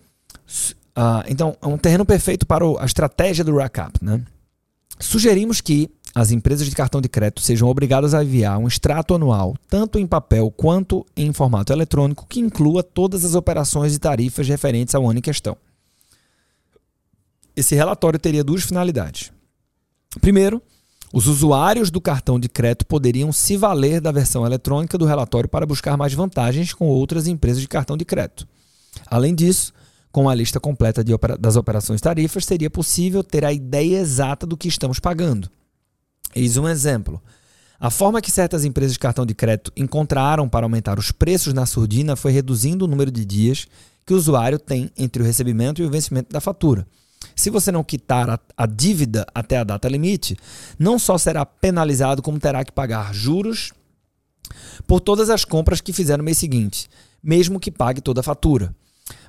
Uh, 0.98 1.24
então, 1.28 1.56
é 1.62 1.68
um 1.68 1.78
terreno 1.78 2.06
perfeito 2.06 2.46
para 2.46 2.66
a 2.80 2.86
estratégia 2.86 3.44
do 3.44 3.56
rack-up. 3.56 4.04
Né? 4.04 4.22
Sugerimos 5.00 5.62
que 5.62 5.90
as 6.16 6.32
empresas 6.32 6.68
de 6.68 6.76
cartão 6.76 7.00
de 7.00 7.08
crédito 7.08 7.42
sejam 7.42 7.68
obrigadas 7.68 8.14
a 8.14 8.24
enviar 8.24 8.58
um 8.58 8.68
extrato 8.68 9.14
anual, 9.14 9.56
tanto 9.70 10.00
em 10.00 10.08
papel 10.08 10.50
quanto 10.52 11.06
em 11.16 11.32
formato 11.32 11.72
eletrônico, 11.72 12.26
que 12.28 12.40
inclua 12.40 12.82
todas 12.82 13.24
as 13.24 13.36
operações 13.36 13.96
e 13.96 14.00
tarifas 14.00 14.48
referentes 14.48 14.96
ao 14.96 15.08
ano 15.08 15.20
em 15.20 15.22
questão. 15.22 15.56
Esse 17.56 17.76
relatório 17.76 18.18
teria 18.18 18.44
duas 18.44 18.64
finalidades. 18.64 19.32
Primeiro, 20.22 20.62
os 21.14 21.28
usuários 21.28 21.92
do 21.92 22.02
cartão 22.02 22.40
de 22.40 22.50
crédito 22.50 22.86
poderiam 22.86 23.32
se 23.32 23.58
valer 23.58 24.02
da 24.02 24.12
versão 24.12 24.46
eletrônica 24.46 24.98
do 24.98 25.06
relatório 25.06 25.50
para 25.50 25.66
buscar 25.66 25.98
mais 25.98 26.14
vantagens 26.14 26.74
com 26.74 26.88
outras 26.88 27.28
empresas 27.28 27.62
de 27.62 27.68
cartão 27.68 27.96
de 27.96 28.06
crédito. 28.06 28.48
Além 29.08 29.36
disso, 29.36 29.74
com 30.12 30.28
a 30.28 30.36
lista 30.36 30.60
completa 30.60 31.04
opera 31.14 31.38
das 31.38 31.56
operações 31.56 32.02
tarifas, 32.02 32.46
seria 32.46 32.70
possível 32.70 33.24
ter 33.24 33.46
a 33.46 33.54
ideia 33.54 34.00
exata 34.00 34.46
do 34.46 34.58
que 34.58 34.68
estamos 34.68 35.00
pagando. 35.00 35.50
Eis 36.36 36.58
um 36.58 36.68
exemplo. 36.68 37.22
A 37.80 37.90
forma 37.90 38.22
que 38.22 38.32
certas 38.32 38.66
empresas 38.66 38.94
de 38.94 39.00
cartão 39.00 39.26
de 39.26 39.34
crédito 39.34 39.72
encontraram 39.76 40.50
para 40.50 40.66
aumentar 40.66 41.00
os 41.00 41.12
preços 41.12 41.54
na 41.54 41.66
surdina 41.66 42.16
foi 42.16 42.32
reduzindo 42.32 42.86
o 42.86 42.88
número 42.88 43.10
de 43.10 43.24
dias 43.24 43.68
que 44.06 44.14
o 44.14 44.18
usuário 44.18 44.60
tem 44.60 44.92
entre 44.98 45.22
o 45.22 45.26
recebimento 45.26 45.82
e 45.82 45.86
o 45.86 45.90
vencimento 45.90 46.32
da 46.32 46.42
fatura. 46.42 46.86
Se 47.36 47.50
você 47.50 47.72
não 47.72 47.84
quitar 47.84 48.30
a, 48.30 48.40
a 48.58 48.66
dívida 48.66 49.26
até 49.34 49.58
a 49.58 49.64
data 49.64 49.88
limite, 49.88 50.38
não 50.78 51.00
só 51.00 51.18
será 51.18 51.46
penalizado, 51.46 52.22
como 52.22 52.40
terá 52.40 52.64
que 52.64 52.72
pagar 52.72 53.14
juros 53.14 53.72
por 54.88 55.00
todas 55.00 55.30
as 55.30 55.46
compras 55.46 55.82
que 55.82 55.94
fizer 55.94 56.18
no 56.18 56.24
mês 56.24 56.38
seguinte, 56.38 56.90
mesmo 57.24 57.60
que 57.60 57.72
pague 57.72 58.02
toda 58.02 58.22
a 58.22 58.24
fatura. 58.24 58.74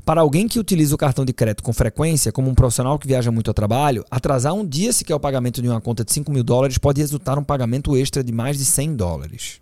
Para 0.05 0.21
alguém 0.21 0.49
que 0.49 0.59
utiliza 0.59 0.95
o 0.95 0.99
cartão 0.99 1.25
de 1.25 1.33
crédito 1.33 1.63
com 1.63 1.73
frequência, 1.73 2.33
como 2.33 2.51
um 2.51 2.55
profissional 2.55 2.99
que 2.99 3.07
viaja 3.07 3.31
muito 3.31 3.49
ao 3.49 3.55
trabalho, 3.55 4.05
atrasar 4.11 4.55
um 4.55 4.67
dia 4.67 4.93
sequer 4.93 5.15
o 5.15 5.21
pagamento 5.21 5.63
de 5.63 5.69
uma 5.69 5.81
conta 5.81 6.05
de 6.05 6.13
5 6.13 6.31
mil 6.33 6.43
dólares 6.43 6.79
pode 6.79 7.01
resultar 7.01 7.39
um 7.39 7.45
pagamento 7.45 7.97
extra 7.97 8.23
de 8.25 8.33
mais 8.33 8.59
de 8.59 8.65
100 8.65 8.97
dólares. 8.97 9.61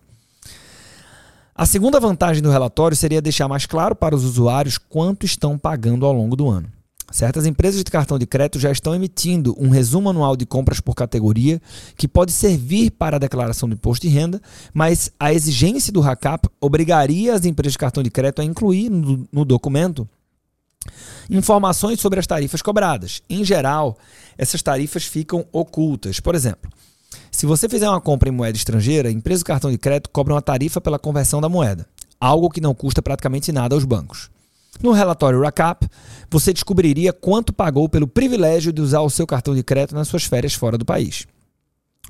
A 1.55 1.67
segunda 1.67 1.99
vantagem 1.99 2.43
do 2.43 2.51
relatório 2.51 2.97
seria 2.97 3.21
deixar 3.21 3.49
mais 3.49 3.67
claro 3.67 3.95
para 3.95 4.15
os 4.15 4.25
usuários 4.25 4.79
quanto 4.79 5.27
estão 5.27 5.59
pagando 5.59 6.07
ao 6.07 6.13
longo 6.13 6.37
do 6.37 6.49
ano. 6.49 6.78
Certas 7.11 7.47
empresas 7.47 7.83
de 7.83 7.91
cartão 7.91 8.19
de 8.19 8.27
crédito 8.27 8.61
já 8.61 8.71
estão 8.71 8.95
emitindo 8.95 9.57
um 9.59 9.71
resumo 9.71 10.11
anual 10.11 10.37
de 10.37 10.45
compras 10.45 10.79
por 10.79 10.95
categoria 10.95 11.61
que 11.97 12.07
pode 12.07 12.33
servir 12.33 12.91
para 12.91 13.17
a 13.17 13.19
declaração 13.19 13.67
do 13.67 13.75
imposto 13.75 14.07
de 14.07 14.13
renda, 14.13 14.43
mas 14.75 15.11
a 15.19 15.33
exigência 15.33 15.91
do 15.91 16.01
RACAP 16.01 16.49
obrigaria 16.61 17.35
as 17.35 17.47
empresas 17.47 17.73
de 17.73 17.79
cartão 17.79 18.03
de 18.03 18.11
crédito 18.11 18.43
a 18.43 18.45
incluir 18.45 18.91
no, 18.91 19.27
no 19.33 19.45
documento 19.45 20.07
informações 21.31 21.99
sobre 21.99 22.21
as 22.21 22.27
tarifas 22.27 22.61
cobradas. 22.61 23.23
Em 23.29 23.43
geral, 23.43 23.97
essas 24.37 24.63
tarifas 24.63 25.05
ficam 25.05 25.47
ocultas. 25.51 26.21
Por 26.21 26.35
exemplo, 26.35 26.71
se 27.31 27.47
você 27.47 27.69
fizer 27.69 27.89
uma 27.89 28.01
compra 28.01 28.29
em 28.29 28.33
moeda 28.33 28.57
estrangeira, 28.57 29.09
a 29.09 29.13
empresa 29.13 29.41
de 29.41 29.47
cartão 29.47 29.71
de 29.71 29.79
crédito 29.79 30.11
cobra 30.11 30.35
uma 30.35 30.43
tarifa 30.43 30.81
pela 30.81 30.99
conversão 30.99 31.41
da 31.41 31.49
moeda, 31.49 31.87
algo 32.21 32.51
que 32.51 32.61
não 32.61 32.75
custa 32.75 33.01
praticamente 33.01 33.51
nada 33.51 33.75
aos 33.75 33.85
bancos. 33.85 34.31
No 34.83 34.93
relatório 34.93 35.41
RACAP, 35.41 35.89
você 36.31 36.53
descobriria 36.53 37.13
quanto 37.13 37.53
pagou 37.53 37.89
pelo 37.89 38.07
privilégio 38.07 38.73
de 38.73 38.81
usar 38.81 39.01
o 39.01 39.11
seu 39.11 39.27
cartão 39.27 39.55
de 39.55 39.63
crédito 39.63 39.95
nas 39.95 40.09
suas 40.09 40.25
férias 40.25 40.55
fora 40.55 40.79
do 40.79 40.85
país. 40.85 41.27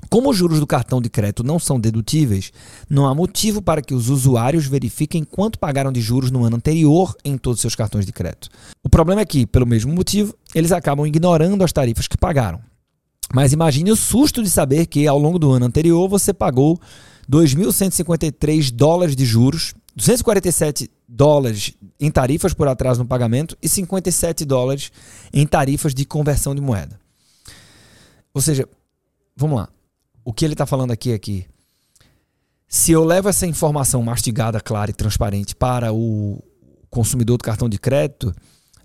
Como 0.07 0.29
os 0.29 0.37
juros 0.37 0.59
do 0.59 0.67
cartão 0.67 1.01
de 1.01 1.09
crédito 1.09 1.43
não 1.43 1.59
são 1.59 1.79
dedutíveis, 1.79 2.51
não 2.89 3.05
há 3.05 3.13
motivo 3.13 3.61
para 3.61 3.81
que 3.81 3.93
os 3.93 4.09
usuários 4.09 4.65
verifiquem 4.65 5.23
quanto 5.23 5.59
pagaram 5.59 5.91
de 5.91 5.99
juros 5.99 6.31
no 6.31 6.45
ano 6.45 6.55
anterior 6.55 7.15
em 7.25 7.37
todos 7.37 7.57
os 7.57 7.61
seus 7.61 7.75
cartões 7.75 8.05
de 8.05 8.13
crédito. 8.13 8.49
O 8.83 8.89
problema 8.89 9.21
é 9.21 9.25
que, 9.25 9.45
pelo 9.45 9.65
mesmo 9.65 9.93
motivo, 9.93 10.33
eles 10.55 10.71
acabam 10.71 11.05
ignorando 11.05 11.63
as 11.63 11.73
tarifas 11.73 12.07
que 12.07 12.17
pagaram. 12.17 12.61
Mas 13.33 13.51
imagine 13.51 13.91
o 13.91 13.95
susto 13.95 14.41
de 14.41 14.49
saber 14.49 14.85
que, 14.85 15.05
ao 15.05 15.19
longo 15.19 15.37
do 15.37 15.51
ano 15.51 15.65
anterior, 15.65 16.07
você 16.07 16.33
pagou 16.33 16.79
2.153 17.29 18.71
dólares 18.71 19.15
de 19.15 19.25
juros, 19.25 19.75
247 19.95 20.89
dólares 21.09 21.73
em 21.99 22.11
tarifas 22.11 22.53
por 22.53 22.67
atraso 22.67 23.01
no 23.01 23.07
pagamento 23.07 23.57
e 23.61 23.67
57 23.67 24.45
dólares 24.45 24.91
em 25.33 25.45
tarifas 25.47 25.93
de 25.93 26.05
conversão 26.05 26.53
de 26.53 26.61
moeda. 26.61 26.99
Ou 28.31 28.41
seja, 28.41 28.69
vamos 29.35 29.57
lá. 29.57 29.69
O 30.23 30.31
que 30.31 30.45
ele 30.45 30.53
está 30.53 30.67
falando 30.67 30.91
aqui 30.91 31.11
é 31.11 31.17
que 31.17 31.47
se 32.67 32.91
eu 32.91 33.03
levo 33.03 33.27
essa 33.27 33.47
informação 33.47 34.03
mastigada, 34.03 34.61
clara 34.61 34.91
e 34.91 34.93
transparente 34.93 35.55
para 35.55 35.91
o 35.91 36.39
consumidor 36.91 37.37
do 37.37 37.43
cartão 37.43 37.67
de 37.67 37.79
crédito, 37.79 38.31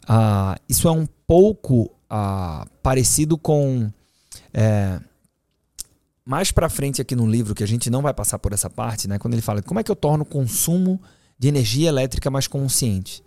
ah, 0.09 0.59
isso 0.67 0.89
é 0.89 0.91
um 0.91 1.07
pouco 1.27 1.95
ah, 2.09 2.67
parecido 2.83 3.37
com. 3.37 3.93
É, 4.55 4.99
mais 6.25 6.51
para 6.51 6.71
frente 6.71 7.03
aqui 7.03 7.15
no 7.15 7.27
livro, 7.27 7.55
que 7.55 7.63
a 7.63 7.67
gente 7.69 7.91
não 7.91 8.01
vai 8.01 8.15
passar 8.15 8.39
por 8.39 8.55
essa 8.55 8.71
parte, 8.71 9.07
né, 9.07 9.19
quando 9.19 9.35
ele 9.35 9.43
fala 9.43 9.61
como 9.61 9.79
é 9.79 9.83
que 9.83 9.91
eu 9.91 9.97
torno 9.97 10.23
o 10.23 10.27
consumo 10.27 10.99
de 11.45 11.49
energia 11.49 11.91
elétrica 11.91 12.31
mais 12.31 12.47
consciente. 12.47 13.23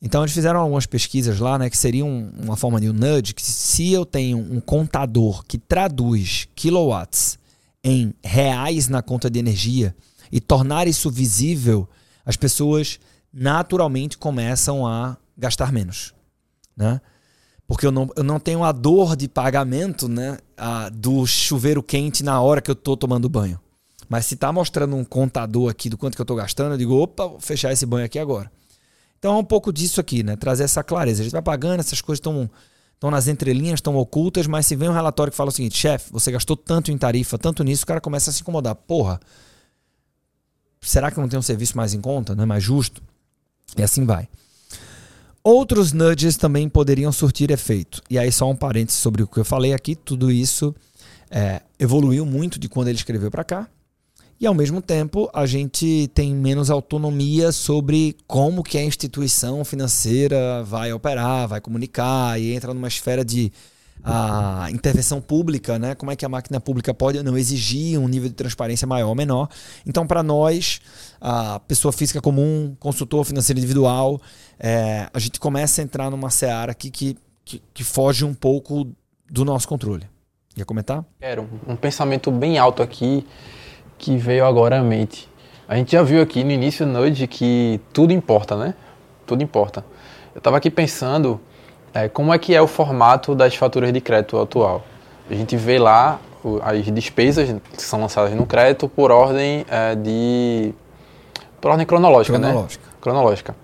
Então 0.00 0.22
eles 0.22 0.34
fizeram 0.34 0.60
algumas 0.60 0.84
pesquisas 0.84 1.40
lá, 1.40 1.58
né, 1.58 1.70
que 1.70 1.76
seriam 1.76 2.30
uma 2.38 2.54
forma 2.54 2.78
de 2.78 2.90
um 2.90 2.92
nudge, 2.92 3.32
que 3.32 3.40
se 3.40 3.90
eu 3.92 4.04
tenho 4.04 4.36
um 4.36 4.60
contador 4.60 5.42
que 5.42 5.56
traduz 5.56 6.46
kilowatts 6.54 7.38
em 7.82 8.12
reais 8.22 8.88
na 8.88 9.00
conta 9.00 9.30
de 9.30 9.38
energia 9.38 9.96
e 10.30 10.38
tornar 10.38 10.86
isso 10.86 11.10
visível, 11.10 11.88
as 12.26 12.36
pessoas 12.36 13.00
naturalmente 13.32 14.18
começam 14.18 14.86
a 14.86 15.16
gastar 15.36 15.72
menos, 15.72 16.12
né? 16.76 17.00
Porque 17.66 17.86
eu 17.86 17.90
não, 17.90 18.10
eu 18.16 18.22
não 18.22 18.38
tenho 18.38 18.62
a 18.62 18.70
dor 18.70 19.16
de 19.16 19.28
pagamento, 19.28 20.08
né, 20.08 20.36
a, 20.58 20.90
do 20.90 21.26
chuveiro 21.26 21.82
quente 21.82 22.22
na 22.22 22.38
hora 22.38 22.60
que 22.60 22.70
eu 22.70 22.74
estou 22.74 22.98
tomando 22.98 23.30
banho. 23.30 23.58
Mas 24.08 24.26
se 24.26 24.34
está 24.34 24.52
mostrando 24.52 24.94
um 24.94 25.04
contador 25.04 25.70
aqui 25.70 25.88
do 25.88 25.98
quanto 25.98 26.14
que 26.14 26.20
eu 26.20 26.24
estou 26.24 26.36
gastando, 26.36 26.72
eu 26.72 26.78
digo, 26.78 26.94
opa, 26.94 27.26
vou 27.26 27.40
fechar 27.40 27.72
esse 27.72 27.84
banho 27.84 28.06
aqui 28.06 28.18
agora. 28.18 28.50
Então 29.18 29.34
é 29.34 29.38
um 29.38 29.44
pouco 29.44 29.72
disso 29.72 30.00
aqui, 30.00 30.22
né? 30.22 30.36
Trazer 30.36 30.64
essa 30.64 30.84
clareza. 30.84 31.22
A 31.22 31.24
gente 31.24 31.32
vai 31.32 31.42
pagando, 31.42 31.80
essas 31.80 32.00
coisas 32.00 32.18
estão 32.18 32.48
estão 32.96 33.10
nas 33.10 33.28
entrelinhas, 33.28 33.78
estão 33.78 33.94
ocultas, 33.96 34.46
mas 34.46 34.66
se 34.66 34.74
vem 34.74 34.88
um 34.88 34.92
relatório 34.92 35.30
que 35.30 35.36
fala 35.36 35.50
o 35.50 35.52
seguinte, 35.52 35.76
chefe, 35.76 36.10
você 36.10 36.32
gastou 36.32 36.56
tanto 36.56 36.90
em 36.90 36.96
tarifa, 36.96 37.38
tanto 37.38 37.62
nisso, 37.62 37.84
o 37.84 37.86
cara 37.86 38.00
começa 38.00 38.30
a 38.30 38.32
se 38.32 38.40
incomodar. 38.40 38.74
Porra, 38.74 39.20
será 40.80 41.10
que 41.10 41.20
não 41.20 41.28
tem 41.28 41.38
um 41.38 41.42
serviço 41.42 41.76
mais 41.76 41.92
em 41.92 42.00
conta, 42.00 42.34
né? 42.34 42.46
mais 42.46 42.64
justo? 42.64 43.02
E 43.76 43.82
assim 43.82 44.04
vai. 44.06 44.28
Outros 45.44 45.92
nudges 45.92 46.36
também 46.36 46.68
poderiam 46.68 47.12
surtir 47.12 47.50
efeito. 47.50 48.02
E 48.10 48.18
aí, 48.18 48.32
só 48.32 48.50
um 48.50 48.56
parênteses 48.56 49.00
sobre 49.00 49.22
o 49.22 49.28
que 49.28 49.38
eu 49.38 49.44
falei 49.44 49.74
aqui, 49.74 49.94
tudo 49.94 50.30
isso 50.30 50.74
é, 51.30 51.60
evoluiu 51.78 52.26
muito 52.26 52.58
de 52.58 52.68
quando 52.68 52.88
ele 52.88 52.96
escreveu 52.96 53.30
para 53.30 53.44
cá. 53.44 53.68
E 54.38 54.46
ao 54.46 54.52
mesmo 54.52 54.82
tempo, 54.82 55.30
a 55.32 55.46
gente 55.46 56.10
tem 56.12 56.34
menos 56.34 56.70
autonomia 56.70 57.50
sobre 57.52 58.14
como 58.26 58.62
que 58.62 58.76
a 58.76 58.84
instituição 58.84 59.64
financeira 59.64 60.62
vai 60.62 60.92
operar, 60.92 61.48
vai 61.48 61.60
comunicar 61.60 62.38
e 62.38 62.52
entra 62.52 62.74
numa 62.74 62.88
esfera 62.88 63.24
de 63.24 63.50
a 64.04 64.68
intervenção 64.70 65.22
pública, 65.22 65.78
né? 65.78 65.94
Como 65.94 66.12
é 66.12 66.16
que 66.16 66.24
a 66.24 66.28
máquina 66.28 66.60
pública 66.60 66.92
pode 66.92 67.20
não 67.22 67.36
exigir 67.36 67.98
um 67.98 68.06
nível 68.06 68.28
de 68.28 68.34
transparência 68.34 68.86
maior 68.86 69.08
ou 69.08 69.14
menor? 69.14 69.48
Então, 69.86 70.06
para 70.06 70.22
nós, 70.22 70.80
a 71.20 71.58
pessoa 71.60 71.90
física 71.90 72.20
comum, 72.20 72.76
consultor 72.78 73.24
financeiro 73.24 73.58
individual, 73.58 74.20
é, 74.60 75.08
a 75.12 75.18
gente 75.18 75.40
começa 75.40 75.80
a 75.80 75.84
entrar 75.84 76.10
numa 76.10 76.28
seara 76.28 76.72
aqui 76.72 76.90
que, 76.90 77.16
que, 77.42 77.62
que 77.72 77.82
foge 77.82 78.24
um 78.24 78.34
pouco 78.34 78.86
do 79.30 79.44
nosso 79.46 79.66
controle. 79.66 80.06
Quer 80.54 80.64
comentar? 80.64 81.04
Quero. 81.18 81.48
Um 81.66 81.74
pensamento 81.74 82.30
bem 82.30 82.58
alto 82.58 82.82
aqui 82.82 83.26
que 83.98 84.16
veio 84.16 84.44
agora 84.44 84.78
à 84.78 84.82
mente. 84.82 85.28
A 85.68 85.76
gente 85.76 85.92
já 85.92 86.02
viu 86.02 86.22
aqui 86.22 86.44
no 86.44 86.50
início 86.50 86.86
da 86.86 86.92
noite 86.92 87.26
que 87.26 87.80
tudo 87.92 88.12
importa, 88.12 88.56
né? 88.56 88.74
Tudo 89.26 89.42
importa. 89.42 89.84
Eu 90.34 90.38
estava 90.38 90.56
aqui 90.56 90.70
pensando 90.70 91.40
é, 91.92 92.08
como 92.08 92.32
é 92.32 92.38
que 92.38 92.54
é 92.54 92.62
o 92.62 92.66
formato 92.66 93.34
das 93.34 93.54
faturas 93.56 93.92
de 93.92 94.00
crédito 94.00 94.38
atual. 94.38 94.84
A 95.30 95.34
gente 95.34 95.56
vê 95.56 95.78
lá 95.78 96.20
as 96.62 96.84
despesas 96.84 97.56
que 97.72 97.82
são 97.82 98.00
lançadas 98.00 98.32
no 98.32 98.46
crédito 98.46 98.88
por 98.88 99.10
ordem 99.10 99.66
é, 99.68 99.94
de 99.96 100.72
por 101.60 101.70
ordem 101.70 101.86
cronológica, 101.86 102.38
né? 102.38 102.48
cronológica. 102.48 102.86
né? 102.86 102.92
Cronológica. 103.00 103.56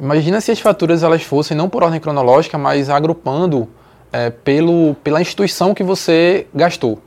Imagina 0.00 0.40
se 0.40 0.50
as 0.50 0.60
faturas 0.60 1.02
elas 1.02 1.22
fossem 1.22 1.56
não 1.56 1.68
por 1.68 1.82
ordem 1.82 2.00
cronológica, 2.00 2.58
mas 2.58 2.90
agrupando 2.90 3.68
é, 4.12 4.30
pelo, 4.30 4.94
pela 5.04 5.20
instituição 5.20 5.72
que 5.72 5.82
você 5.82 6.46
gastou. 6.54 7.00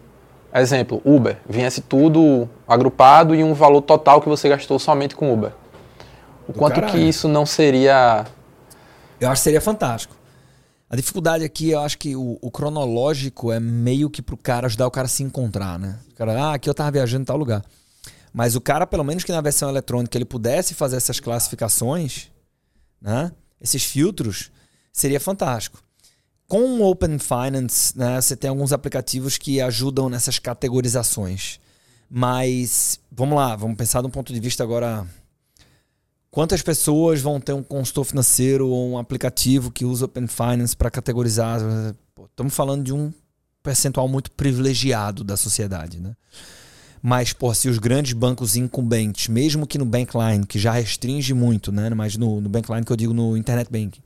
Exemplo, 0.54 1.02
Uber. 1.06 1.38
Viesse 1.48 1.82
tudo 1.82 2.50
agrupado 2.68 3.36
e 3.36 3.44
um 3.44 3.54
valor 3.54 3.82
total 3.82 4.22
que 4.22 4.28
você 4.28 4.50
gastou 4.50 4.80
somente 4.80 5.16
com 5.16 5.32
Uber. 5.32 5.52
O 6.48 6.52
Do 6.52 6.58
quanto 6.58 6.76
caralho. 6.76 6.92
que 6.94 7.00
isso 7.00 7.28
não 7.28 7.46
seria. 7.46 8.26
Eu 9.20 9.30
acho 9.30 9.42
que 9.42 9.44
seria 9.44 9.62
fantástico. 9.62 10.16
A 10.90 10.96
dificuldade 10.96 11.44
aqui, 11.44 11.70
eu 11.70 11.80
acho 11.82 12.00
que 12.00 12.16
o, 12.16 12.40
o 12.42 12.50
cronológico 12.50 13.52
é 13.52 13.60
meio 13.60 14.10
que 14.10 14.24
pro 14.24 14.36
cara 14.36 14.66
ajudar 14.66 14.88
o 14.88 14.92
cara 14.92 15.06
a 15.06 15.10
se 15.10 15.22
encontrar, 15.22 15.78
né? 15.78 16.00
O 16.12 16.16
cara, 16.16 16.44
ah, 16.44 16.54
aqui 16.56 16.68
eu 16.68 16.74
tava 16.74 16.90
viajando 16.90 17.22
em 17.22 17.26
tal 17.26 17.38
lugar. 17.38 17.64
Mas 18.34 18.56
o 18.56 18.62
cara, 18.62 18.88
pelo 18.88 19.04
menos 19.04 19.24
que 19.24 19.32
na 19.32 19.42
versão 19.42 19.70
eletrônica 19.70 20.18
ele 20.18 20.26
pudesse 20.26 20.74
fazer 20.74 20.98
essas 20.98 21.20
classificações, 21.20 22.32
né? 23.00 23.32
Esses 23.62 23.84
filtros, 23.84 24.52
seria 24.92 25.20
fantástico. 25.20 25.80
Com 26.50 26.80
o 26.80 26.90
Open 26.90 27.20
Finance, 27.20 27.96
né, 27.96 28.20
você 28.20 28.36
tem 28.36 28.50
alguns 28.50 28.74
aplicativos 28.74 29.38
que 29.38 29.62
ajudam 29.62 30.10
nessas 30.10 30.40
categorizações. 30.40 31.60
Mas, 32.10 33.00
vamos 33.12 33.38
lá, 33.38 33.56
vamos 33.56 33.78
pensar 33.78 34.02
de 34.02 34.08
um 34.08 34.10
ponto 34.10 34.34
de 34.34 34.40
vista 34.40 34.64
agora. 34.64 35.06
Quantas 36.32 36.64
pessoas 36.64 37.22
vão 37.22 37.40
ter 37.40 37.54
um 37.54 37.62
consultor 37.62 38.04
financeiro 38.04 38.68
ou 38.68 38.90
um 38.90 38.98
aplicativo 38.98 39.70
que 39.70 39.86
usa 39.86 40.06
Open 40.06 40.26
Finance 40.26 40.76
para 40.76 40.90
categorizar? 40.90 41.60
Estamos 42.32 42.56
falando 42.56 42.84
de 42.84 42.94
um 42.94 43.14
percentual 43.62 44.08
muito 44.08 44.32
privilegiado 44.32 45.24
da 45.24 45.38
sociedade, 45.38 46.00
né? 46.00 46.16
Mas, 47.00 47.32
pô, 47.32 47.54
se 47.54 47.70
os 47.70 47.78
grandes 47.78 48.14
bancos 48.14 48.56
incumbentes, 48.56 49.28
mesmo 49.28 49.68
que 49.68 49.78
no 49.78 49.86
Bankline, 49.86 50.48
que 50.48 50.58
já 50.58 50.72
restringe 50.72 51.32
muito, 51.32 51.72
né? 51.72 51.92
Mas 51.92 52.18
no, 52.18 52.42
no 52.42 52.50
Bankline 52.50 52.84
que 52.84 52.92
eu 52.92 52.98
digo 52.98 53.14
no 53.14 53.38
Internet 53.38 53.70
Banking, 53.72 54.02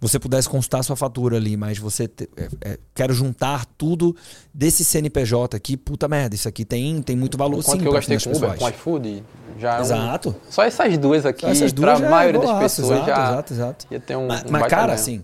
você 0.00 0.18
pudesse 0.18 0.48
consultar 0.48 0.82
sua 0.82 0.96
fatura 0.96 1.36
ali, 1.36 1.56
mas 1.56 1.78
você 1.78 2.08
te, 2.08 2.28
é, 2.36 2.48
é, 2.62 2.78
quero 2.94 3.12
juntar 3.12 3.66
tudo 3.76 4.16
desse 4.52 4.84
CNPJ 4.84 5.56
aqui, 5.56 5.76
puta 5.76 6.08
merda, 6.08 6.34
isso 6.34 6.48
aqui 6.48 6.64
tem, 6.64 7.02
tem 7.02 7.16
muito 7.16 7.36
valor 7.36 7.62
Quanto 7.62 7.76
sim. 7.76 7.82
que 7.82 7.88
eu 7.88 7.92
gastei 7.92 8.18
com 8.18 8.36
Uber, 8.36 8.56
com 8.56 8.68
iFood, 8.68 9.24
já 9.58 9.78
é 9.78 9.80
Exato. 9.80 10.30
Um... 10.30 10.50
Só 10.50 10.62
essas 10.62 10.96
duas 10.96 11.26
aqui, 11.26 11.46
para 11.72 11.94
a 11.94 11.98
maioria 11.98 12.40
das 12.40 12.58
pessoas 12.58 12.90
exato, 12.90 13.06
já 13.06 13.12
exato, 13.12 13.52
exato. 13.52 13.86
ia 13.90 14.00
ter 14.00 14.16
um 14.16 14.26
Mas, 14.26 14.44
um 14.44 14.50
mas 14.50 14.66
cara, 14.68 14.94
assim, 14.94 15.22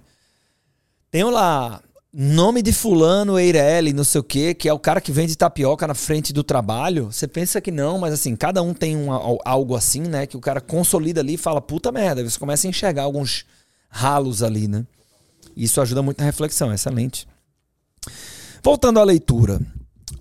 tem 1.11 1.25
lá 1.25 1.81
nome 2.19 2.63
de 2.63 2.73
fulano, 2.73 3.39
Eireli, 3.39 3.93
não 3.93 4.05
sei 4.05 4.21
o 4.21 4.25
quê, 4.25 4.55
que 4.55 4.69
é 4.69 4.73
o 4.73 4.79
cara 4.79 5.03
que 5.03 5.13
vende 5.13 5.37
tapioca 5.37 5.87
na 5.87 5.95
frente 5.95 6.33
do 6.33 6.43
trabalho. 6.43 7.13
Você 7.13 7.29
pensa 7.29 7.61
que 7.61 7.71
não, 7.71 7.99
mas 7.99 8.15
assim, 8.15 8.35
cada 8.35 8.63
um 8.63 8.73
tem 8.73 8.97
um, 8.97 9.11
algo 9.45 9.77
assim, 9.77 10.01
né, 10.01 10.27
que 10.27 10.37
o 10.37 10.41
cara 10.41 10.61
consolida 10.61 11.21
ali 11.21 11.35
e 11.35 11.39
fala, 11.39 11.61
puta 11.61 11.93
merda, 11.93 12.23
você 12.29 12.39
começa 12.39 12.67
a 12.67 12.71
enxergar 12.71 13.03
alguns 13.03 13.45
ralos 13.97 14.43
ali, 14.43 14.69
né? 14.69 14.87
Isso 15.57 15.81
ajuda 15.81 16.03
muito 16.03 16.19
na 16.19 16.27
reflexão, 16.27 16.73
excelente. 16.73 17.27
Voltando 18.63 19.01
à 19.01 19.05
leitura. 19.05 19.59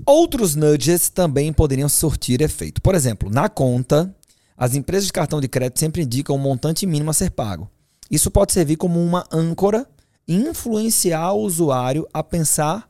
Outros 0.05 0.55
nudges 0.55 1.09
também 1.09 1.51
poderiam 1.51 1.89
sortir 1.89 2.41
efeito. 2.41 2.81
Por 2.81 2.95
exemplo, 2.95 3.29
na 3.29 3.49
conta, 3.49 4.15
as 4.57 4.75
empresas 4.75 5.07
de 5.07 5.13
cartão 5.13 5.41
de 5.41 5.49
crédito 5.49 5.79
sempre 5.79 6.03
indicam 6.03 6.37
um 6.37 6.39
montante 6.39 6.85
mínimo 6.85 7.09
a 7.09 7.13
ser 7.13 7.31
pago. 7.31 7.69
Isso 8.09 8.31
pode 8.31 8.53
servir 8.53 8.77
como 8.77 9.03
uma 9.03 9.25
âncora 9.31 9.85
e 10.25 10.35
influenciar 10.35 11.33
o 11.33 11.41
usuário 11.41 12.07
a 12.13 12.23
pensar 12.23 12.89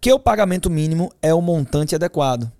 que 0.00 0.12
o 0.12 0.18
pagamento 0.18 0.68
mínimo 0.68 1.10
é 1.22 1.32
o 1.32 1.40
montante 1.40 1.94
adequado. 1.94 2.52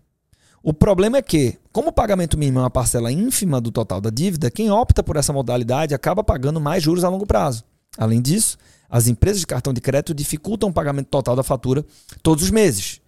O 0.67 0.73
problema 0.73 1.19
é 1.19 1.23
que, 1.23 1.59
como 1.71 1.91
o 1.91 1.93
pagamento 1.93 2.39
mínimo 2.39 2.59
é 2.59 2.63
uma 2.63 2.71
parcela 2.71 3.13
ínfima 3.13 3.61
do 3.61 3.71
total 3.71 4.01
da 4.01 4.09
dívida, 4.09 4.51
quem 4.51 4.71
opta 4.71 5.03
por 5.03 5.15
essa 5.15 5.31
modalidade 5.31 5.95
acaba 5.95 6.25
pagando 6.25 6.59
mais 6.59 6.83
juros 6.83 7.05
a 7.05 7.09
longo 7.11 7.27
prazo. 7.27 7.63
Além 7.99 8.23
disso, 8.23 8.57
as 8.89 9.07
empresas 9.07 9.41
de 9.41 9.47
cartão 9.47 9.75
de 9.75 9.83
crédito 9.83 10.15
dificultam 10.15 10.71
o 10.71 10.73
pagamento 10.73 11.09
total 11.09 11.37
da 11.37 11.43
fatura 11.43 11.85
todos 12.23 12.43
os 12.43 12.51
meses. 12.51 12.99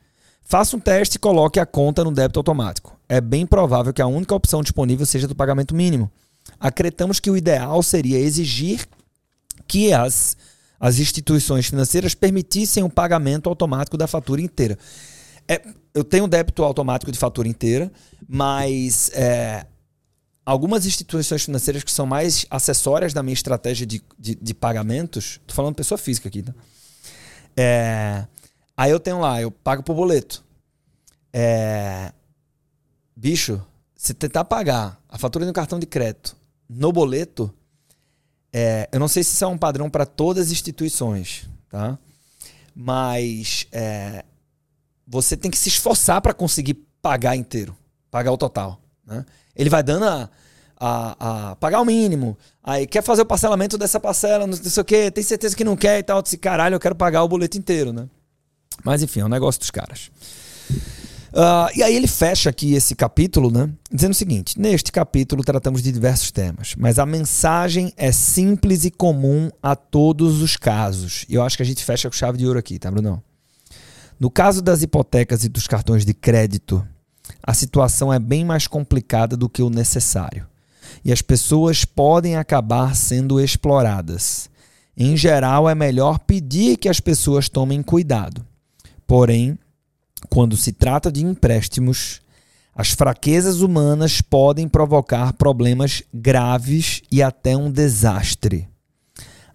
Faça 0.43 0.77
um 0.77 0.79
teste 0.79 1.17
e 1.17 1.19
coloque 1.19 1.59
a 1.59 1.65
conta 1.65 2.05
no 2.05 2.13
débito 2.13 2.39
automático. 2.39 2.95
É 3.09 3.23
bem 3.23 3.47
provável 3.47 3.91
que 3.91 4.03
a 4.03 4.07
única 4.07 4.35
opção 4.35 4.61
disponível 4.61 5.07
seja 5.07 5.27
do 5.27 5.35
pagamento 5.35 5.75
mínimo. 5.75 6.11
Acreditamos 6.61 7.19
que 7.19 7.31
o 7.31 7.39
ideal 7.39 7.83
seria 7.83 8.19
exigir 8.19 8.87
que 9.67 9.95
as, 9.95 10.37
as 10.79 10.99
instituições 10.99 11.69
financeiras 11.69 12.15
permitissem 12.15 12.85
o 12.85 12.91
pagamento 12.91 13.49
automático 13.49 13.97
da 13.97 14.07
fatura 14.07 14.43
inteira. 14.43 14.77
É, 15.49 15.63
eu 15.97 16.05
tenho 16.05 16.29
débito 16.29 16.63
automático 16.63 17.11
de 17.11 17.19
fatura 17.19 17.49
inteira, 17.49 17.91
mas 18.29 19.11
é, 19.15 19.67
algumas 20.45 20.85
instituições 20.85 21.43
financeiras 21.43 21.83
que 21.83 21.91
são 21.91 22.05
mais 22.05 22.45
acessórias 22.51 23.15
da 23.15 23.23
minha 23.23 23.33
estratégia 23.33 23.87
de, 23.87 24.03
de, 24.19 24.35
de 24.35 24.55
pagamentos, 24.55 25.41
tô 25.47 25.55
falando 25.55 25.75
pessoa 25.75 25.97
física 25.97 26.29
aqui, 26.29 26.43
tá? 26.43 26.55
É, 27.57 28.27
aí 28.77 28.91
eu 28.91 29.01
tenho 29.01 29.21
lá, 29.21 29.41
eu 29.41 29.51
pago 29.51 29.83
por 29.83 29.95
boleto. 29.95 30.45
É, 31.33 32.13
bicho, 33.17 33.65
se 33.97 34.13
tentar 34.13 34.45
pagar 34.45 35.01
a 35.09 35.17
fatura 35.17 35.47
do 35.47 35.53
cartão 35.55 35.79
de 35.79 35.87
crédito 35.87 36.37
no 36.69 36.93
boleto, 36.93 37.51
é, 38.53 38.87
eu 38.93 39.01
não 39.01 39.09
sei 39.09 39.25
se 39.25 39.33
isso 39.33 39.45
é 39.45 39.49
um 39.49 39.57
padrão 39.57 39.89
para 39.89 40.05
todas 40.05 40.49
as 40.49 40.53
instituições, 40.53 41.49
tá? 41.71 41.99
Mas 42.75 43.67
é, 43.73 44.27
você 45.07 45.37
tem 45.37 45.51
que 45.51 45.59
se 45.59 45.69
esforçar 45.69 46.21
para 46.21 46.35
conseguir 46.35 46.75
pagar 47.01 47.37
inteiro, 47.37 47.77
pagar 48.11 48.33
o 48.33 48.37
total, 48.37 48.81
né? 49.07 49.25
Ele 49.55 49.71
vai 49.71 49.83
dando 49.83 50.05
a, 50.05 50.29
a, 50.79 51.51
a, 51.51 51.57
pagar 51.57 51.81
o 51.81 51.85
mínimo. 51.85 52.37
Aí 52.63 52.87
quer 52.87 53.03
fazer 53.03 53.23
o 53.23 53.27
parcelamento 53.27 53.79
dessa 53.79 54.01
parcela, 54.01 54.47
não 54.47 54.55
sei 54.55 54.81
o 54.81 54.85
quê, 54.85 55.11
tem 55.11 55.23
certeza 55.23 55.57
que 55.57 55.65
não 55.65 55.77
quer 55.77 55.99
e 55.99 56.03
tal. 56.03 56.21
Disse, 56.21 56.37
caralho, 56.37 56.75
eu 56.75 56.81
quero 56.81 56.95
pagar 56.95 57.23
o 57.23 57.29
boleto 57.29 57.57
inteiro, 57.57 57.93
né? 57.93 58.09
Mas 58.85 59.03
enfim, 59.03 59.21
é 59.21 59.25
um 59.25 59.29
negócio 59.29 59.61
dos 59.61 59.71
caras. 59.71 60.11
Uh, 61.33 61.69
e 61.77 61.83
aí 61.83 61.95
ele 61.95 62.07
fecha 62.07 62.49
aqui 62.49 62.75
esse 62.75 62.95
capítulo, 62.95 63.51
né? 63.51 63.71
Dizendo 63.93 64.13
o 64.13 64.17
seguinte: 64.17 64.59
neste 64.59 64.91
capítulo 64.91 65.45
tratamos 65.45 65.83
de 65.83 65.93
diversos 65.93 66.31
temas, 66.31 66.75
mas 66.79 66.99
a 66.99 67.05
mensagem 67.05 67.93
é 67.97 68.11
simples 68.11 68.85
e 68.85 68.91
comum 68.91 69.51
a 69.63 69.77
todos 69.77 70.41
os 70.41 70.57
casos. 70.57 71.25
E 71.29 71.35
eu 71.35 71.43
acho 71.43 71.57
que 71.57 71.63
a 71.63 71.67
gente 71.67 71.85
fecha 71.85 72.09
com 72.09 72.17
chave 72.17 72.39
de 72.39 72.47
ouro 72.47 72.59
aqui, 72.59 72.79
tá, 72.79 72.91
Bruno? 72.91 73.23
No 74.19 74.31
caso 74.31 74.63
das 74.63 74.83
hipotecas 74.83 75.45
e 75.45 75.49
dos 75.49 75.67
cartões 75.67 76.05
de 76.05 76.15
crédito, 76.15 76.87
a 77.43 77.53
situação 77.53 78.13
é 78.13 78.19
bem 78.19 78.45
mais 78.45 78.67
complicada 78.67 79.37
do 79.37 79.49
que 79.49 79.63
o 79.63 79.71
necessário. 79.71 80.47
E 81.05 81.13
as 81.13 81.21
pessoas 81.21 81.85
podem 81.85 82.37
acabar 82.37 82.97
sendo 82.97 83.41
exploradas. 83.41 84.49
Em 84.97 85.17
geral, 85.17 85.69
é 85.69 85.75
melhor 85.75 86.19
pedir 86.21 86.79
que 86.79 86.89
as 86.89 87.01
pessoas 87.01 87.49
tomem 87.49 87.83
cuidado. 87.83 88.45
Porém, 89.07 89.59
quando 90.31 90.57
se 90.57 90.73
trata 90.73 91.13
de 91.13 91.23
empréstimos, 91.23 92.21
As 92.79 92.91
fraquezas 92.91 93.63
humanas 93.63 94.21
podem 94.21 94.69
provocar 94.69 95.33
problemas 95.33 96.03
graves 96.13 97.01
e 97.11 97.23
até 97.23 97.57
um 97.57 97.71
desastre. 97.71 98.69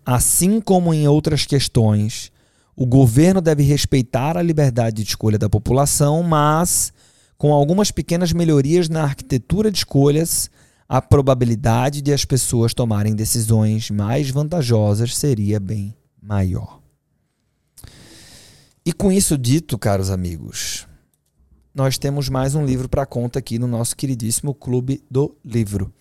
Assim 0.04 0.60
como 0.60 0.92
em 0.92 1.08
outras 1.08 1.46
questões, 1.46 2.32
o 2.76 2.86
governo 2.86 3.42
deve 3.42 3.64
respeitar 3.64 4.38
a 4.38 4.42
liberdade 4.42 5.04
de 5.04 5.10
escolha 5.10 5.38
da 5.38 5.50
população, 5.50 6.24
mas, 6.24 6.94
com 7.38 7.54
algumas 7.54 7.92
pequenas 7.92 8.32
melhorias 8.34 8.90
na 8.90 9.04
arquitetura 9.04 9.72
de 9.72 9.80
escolhas, 9.80 10.50
a 10.88 11.02
probabilidade 11.02 12.02
de 12.02 12.12
as 12.12 12.26
pessoas 12.26 12.74
tomarem 12.74 13.16
decisões 13.16 13.90
mais 13.90 14.30
vantajosas 14.30 15.16
seria 15.16 15.60
bem 15.60 15.96
maior. 16.22 16.82
E 18.86 18.92
com 18.92 19.12
isso 19.12 19.38
dito, 19.38 19.78
caros 19.78 20.10
amigos, 20.10 20.88
nós 21.74 21.98
temos 21.98 22.28
mais 22.28 22.56
um 22.56 22.66
livro 22.66 22.90
para 22.90 23.06
conta 23.06 23.40
aqui 23.40 23.60
no 23.60 23.68
nosso 23.68 23.96
queridíssimo 23.96 24.54
Clube 24.54 25.04
do 25.10 25.38
Livro. 25.46 25.94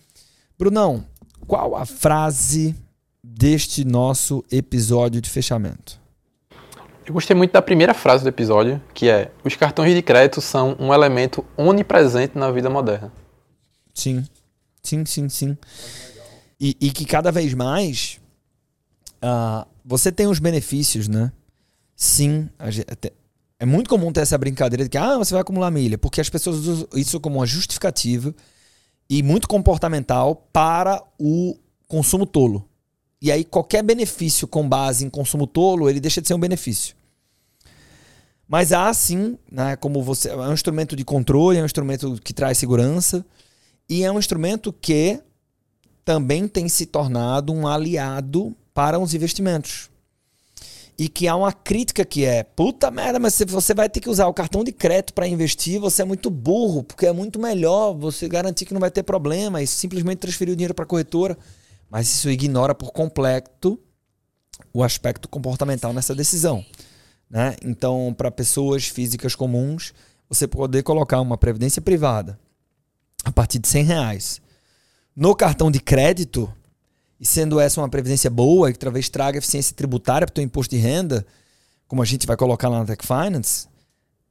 Brunão, 0.57 1.05
qual 1.47 1.75
a 1.75 1.85
frase 1.85 2.75
deste 3.23 3.85
nosso 3.85 4.43
episódio 4.51 5.21
de 5.21 5.29
fechamento? 5.29 6.00
Eu 7.05 7.13
gostei 7.13 7.35
muito 7.35 7.51
da 7.51 7.61
primeira 7.61 7.93
frase 7.93 8.23
do 8.23 8.29
episódio, 8.29 8.81
que 8.93 9.09
é: 9.09 9.31
os 9.43 9.55
cartões 9.55 9.93
de 9.93 10.01
crédito 10.01 10.41
são 10.41 10.75
um 10.79 10.93
elemento 10.93 11.45
onipresente 11.57 12.37
na 12.37 12.51
vida 12.51 12.69
moderna. 12.69 13.11
Sim, 13.93 14.25
sim, 14.83 15.05
sim, 15.05 15.27
sim. 15.27 15.57
E, 16.59 16.77
e 16.79 16.91
que 16.91 17.05
cada 17.05 17.31
vez 17.31 17.53
mais 17.53 18.19
uh, 19.17 19.67
você 19.83 20.11
tem 20.11 20.27
os 20.27 20.39
benefícios, 20.39 21.07
né? 21.07 21.31
Sim, 21.95 22.49
é 23.59 23.65
muito 23.65 23.89
comum 23.89 24.11
ter 24.11 24.21
essa 24.21 24.37
brincadeira 24.37 24.83
de 24.83 24.89
que 24.89 24.97
ah, 24.97 25.17
você 25.17 25.33
vai 25.33 25.41
acumular 25.41 25.69
milha, 25.69 25.97
porque 25.97 26.21
as 26.21 26.29
pessoas 26.29 26.57
usam 26.57 26.87
isso 26.95 27.19
como 27.19 27.37
uma 27.37 27.45
justificativa 27.45 28.33
e 29.09 29.21
muito 29.21 29.47
comportamental 29.47 30.47
para 30.51 31.03
o 31.19 31.57
consumo 31.87 32.25
tolo. 32.25 32.67
E 33.21 33.31
aí 33.31 33.43
qualquer 33.43 33.83
benefício 33.83 34.47
com 34.47 34.67
base 34.67 35.05
em 35.05 35.09
consumo 35.09 35.45
tolo, 35.45 35.89
ele 35.89 35.99
deixa 35.99 36.21
de 36.21 36.27
ser 36.27 36.33
um 36.33 36.39
benefício. 36.39 36.95
Mas 38.47 38.73
há 38.73 38.93
sim, 38.93 39.37
né, 39.49 39.75
como 39.75 40.01
você, 40.03 40.29
é 40.29 40.35
um 40.35 40.53
instrumento 40.53 40.95
de 40.95 41.05
controle, 41.05 41.57
é 41.57 41.61
um 41.61 41.65
instrumento 41.65 42.19
que 42.21 42.33
traz 42.33 42.57
segurança 42.57 43.25
e 43.87 44.03
é 44.03 44.11
um 44.11 44.19
instrumento 44.19 44.73
que 44.73 45.21
também 46.03 46.47
tem 46.47 46.67
se 46.67 46.85
tornado 46.85 47.53
um 47.53 47.67
aliado 47.67 48.55
para 48.73 48.99
os 48.99 49.13
investimentos 49.13 49.91
e 51.01 51.09
que 51.09 51.27
há 51.27 51.35
uma 51.35 51.51
crítica 51.51 52.05
que 52.05 52.25
é: 52.25 52.43
puta 52.43 52.91
merda, 52.91 53.17
mas 53.17 53.41
você 53.47 53.73
vai 53.73 53.89
ter 53.89 53.99
que 53.99 54.09
usar 54.09 54.27
o 54.27 54.33
cartão 54.33 54.63
de 54.63 54.71
crédito 54.71 55.15
para 55.15 55.27
investir, 55.27 55.79
você 55.79 56.03
é 56.03 56.05
muito 56.05 56.29
burro, 56.29 56.83
porque 56.83 57.07
é 57.07 57.11
muito 57.11 57.39
melhor 57.39 57.93
você 57.93 58.27
garantir 58.27 58.65
que 58.65 58.73
não 58.73 58.79
vai 58.79 58.91
ter 58.91 59.01
problema 59.01 59.63
e 59.63 59.67
simplesmente 59.67 60.19
transferir 60.19 60.53
o 60.53 60.55
dinheiro 60.55 60.75
para 60.75 60.83
a 60.83 60.87
corretora. 60.87 61.35
Mas 61.91 62.07
isso 62.07 62.29
ignora 62.29 62.73
por 62.73 62.93
completo 62.93 63.77
o 64.73 64.81
aspecto 64.81 65.27
comportamental 65.27 65.91
nessa 65.91 66.15
decisão. 66.15 66.65
Né? 67.29 67.53
Então, 67.61 68.15
para 68.17 68.31
pessoas 68.31 68.85
físicas 68.87 69.35
comuns, 69.35 69.93
você 70.29 70.47
poder 70.47 70.83
colocar 70.83 71.19
uma 71.19 71.37
previdência 71.37 71.81
privada 71.81 72.39
a 73.25 73.31
partir 73.31 73.59
de 73.59 73.67
100 73.67 73.83
reais 73.83 74.41
no 75.13 75.35
cartão 75.35 75.69
de 75.69 75.81
crédito 75.81 76.51
e 77.19 77.25
sendo 77.25 77.59
essa 77.59 77.81
uma 77.81 77.89
previdência 77.89 78.29
boa, 78.29 78.71
que 78.71 78.79
talvez 78.79 79.09
traga 79.09 79.37
eficiência 79.37 79.75
tributária 79.75 80.25
para 80.25 80.39
o 80.39 80.43
imposto 80.43 80.73
de 80.73 80.81
renda, 80.81 81.25
como 81.87 82.01
a 82.01 82.05
gente 82.05 82.25
vai 82.25 82.37
colocar 82.37 82.69
lá 82.69 82.79
na 82.79 82.85
Tech 82.85 83.05
Finance, 83.05 83.67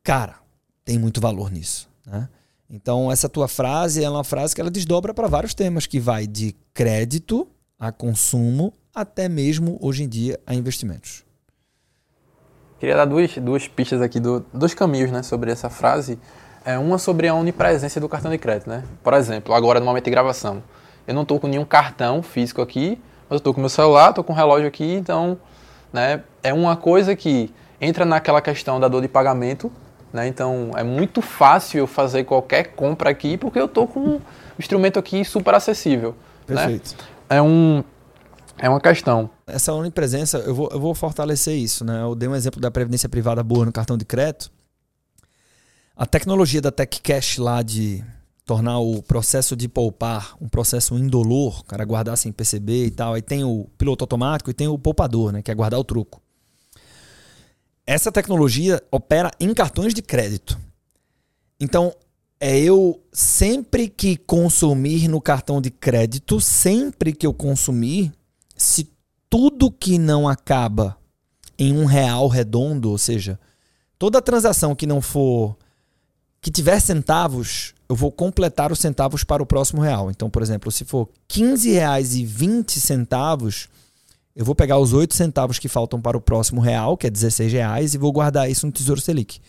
cara, 0.02 0.36
tem 0.82 0.98
muito 0.98 1.20
valor 1.20 1.50
nisso. 1.52 1.88
Né? 2.06 2.26
Então, 2.70 3.10
essa 3.10 3.28
tua 3.28 3.48
frase 3.48 4.04
é 4.04 4.08
uma 4.08 4.22
frase 4.22 4.54
que 4.54 4.60
ela 4.60 4.70
desdobra 4.70 5.12
para 5.12 5.26
vários 5.26 5.54
temas, 5.54 5.86
que 5.86 5.98
vai 5.98 6.26
de 6.26 6.54
crédito 6.72 7.48
a 7.78 7.90
consumo, 7.90 8.72
até 8.94 9.28
mesmo 9.28 9.76
hoje 9.80 10.04
em 10.04 10.08
dia 10.08 10.38
a 10.46 10.54
investimentos. 10.54 11.24
Queria 12.78 12.94
dar 12.94 13.06
duas, 13.06 13.36
duas 13.38 13.66
pistas 13.66 14.00
aqui, 14.00 14.20
do, 14.20 14.44
dois 14.54 14.72
caminhos 14.72 15.10
né, 15.10 15.22
sobre 15.22 15.50
essa 15.50 15.68
frase. 15.68 16.18
É, 16.64 16.78
uma 16.78 16.96
sobre 16.96 17.26
a 17.26 17.34
onipresença 17.34 17.98
do 17.98 18.08
cartão 18.08 18.30
de 18.30 18.38
crédito. 18.38 18.70
Né? 18.70 18.84
Por 19.02 19.14
exemplo, 19.14 19.52
agora 19.52 19.80
no 19.80 19.86
momento 19.86 20.04
de 20.04 20.10
gravação, 20.10 20.62
eu 21.08 21.14
não 21.14 21.22
estou 21.22 21.40
com 21.40 21.48
nenhum 21.48 21.64
cartão 21.64 22.22
físico 22.22 22.62
aqui, 22.62 23.00
mas 23.28 23.32
eu 23.32 23.36
estou 23.38 23.52
com 23.52 23.60
meu 23.60 23.68
celular, 23.68 24.10
estou 24.10 24.22
com 24.22 24.32
o 24.32 24.36
relógio 24.36 24.68
aqui, 24.68 24.94
então 24.94 25.38
né, 25.92 26.22
é 26.42 26.54
uma 26.54 26.76
coisa 26.76 27.16
que 27.16 27.52
entra 27.80 28.04
naquela 28.04 28.40
questão 28.40 28.78
da 28.78 28.86
dor 28.86 29.02
de 29.02 29.08
pagamento. 29.08 29.72
Né, 30.12 30.26
então 30.26 30.72
é 30.76 30.82
muito 30.82 31.22
fácil 31.22 31.78
eu 31.78 31.86
fazer 31.86 32.24
qualquer 32.24 32.74
compra 32.74 33.10
aqui 33.10 33.36
porque 33.36 33.60
eu 33.60 33.66
estou 33.66 33.86
com 33.86 34.00
um 34.00 34.20
instrumento 34.58 34.98
aqui 34.98 35.24
super 35.24 35.54
acessível. 35.54 36.16
Né? 36.48 36.56
Perfeito. 36.56 36.96
Né? 36.98 37.36
É, 37.36 37.42
um, 37.42 37.84
é 38.58 38.68
uma 38.68 38.80
questão. 38.80 39.30
Essa 39.46 39.72
onipresença, 39.72 40.38
eu 40.38 40.54
vou, 40.54 40.68
eu 40.72 40.80
vou 40.80 40.94
fortalecer 40.94 41.54
isso. 41.54 41.84
Né? 41.84 42.02
Eu 42.02 42.14
dei 42.14 42.28
um 42.28 42.34
exemplo 42.34 42.60
da 42.60 42.70
previdência 42.70 43.08
privada 43.08 43.42
boa 43.42 43.64
no 43.64 43.72
cartão 43.72 43.96
de 43.96 44.04
crédito. 44.04 44.50
A 45.96 46.06
tecnologia 46.06 46.60
da 46.60 46.72
TechCash 46.72 47.38
lá 47.38 47.62
de 47.62 48.02
tornar 48.44 48.80
o 48.80 49.00
processo 49.00 49.54
de 49.54 49.68
poupar 49.68 50.34
um 50.40 50.48
processo 50.48 50.96
indolor, 50.96 51.60
o 51.60 51.64
cara 51.64 51.84
guardar 51.84 52.18
sem 52.18 52.32
perceber 52.32 52.86
e 52.86 52.90
tal. 52.90 53.14
Aí 53.14 53.22
tem 53.22 53.44
o 53.44 53.68
piloto 53.78 54.02
automático 54.02 54.50
e 54.50 54.54
tem 54.54 54.66
o 54.66 54.76
poupador, 54.76 55.30
né, 55.30 55.40
que 55.40 55.52
é 55.52 55.54
guardar 55.54 55.78
o 55.78 55.84
troco. 55.84 56.20
Essa 57.86 58.12
tecnologia 58.12 58.82
opera 58.90 59.30
em 59.40 59.52
cartões 59.52 59.94
de 59.94 60.02
crédito. 60.02 60.58
Então, 61.58 61.94
é 62.38 62.58
eu 62.58 63.02
sempre 63.12 63.88
que 63.88 64.16
consumir 64.16 65.08
no 65.08 65.20
cartão 65.20 65.60
de 65.60 65.70
crédito, 65.70 66.40
sempre 66.40 67.12
que 67.12 67.26
eu 67.26 67.34
consumir, 67.34 68.12
se 68.56 68.88
tudo 69.28 69.70
que 69.70 69.98
não 69.98 70.28
acaba 70.28 70.96
em 71.58 71.76
um 71.76 71.84
real 71.84 72.28
redondo, 72.28 72.90
ou 72.90 72.96
seja, 72.96 73.38
toda 73.98 74.22
transação 74.22 74.74
que 74.74 74.86
não 74.86 75.02
for 75.02 75.56
que 76.40 76.50
tiver 76.50 76.80
centavos, 76.80 77.74
eu 77.86 77.94
vou 77.94 78.10
completar 78.10 78.72
os 78.72 78.78
centavos 78.78 79.22
para 79.22 79.42
o 79.42 79.46
próximo 79.46 79.82
real. 79.82 80.10
Então, 80.10 80.30
por 80.30 80.40
exemplo, 80.40 80.72
se 80.72 80.86
for 80.86 81.06
R$ 81.30 81.42
15,20, 81.42 83.68
eu 84.34 84.44
vou 84.44 84.54
pegar 84.54 84.78
os 84.78 84.92
8 84.92 85.14
centavos 85.14 85.58
que 85.58 85.68
faltam 85.68 86.00
para 86.00 86.16
o 86.16 86.20
próximo 86.20 86.60
real, 86.60 86.96
que 86.96 87.06
é 87.06 87.10
R$ 87.10 87.48
reais, 87.48 87.94
e 87.94 87.98
vou 87.98 88.12
guardar 88.12 88.50
isso 88.50 88.66
no 88.66 88.72
Tesouro 88.72 89.00
Selic. 89.00 89.40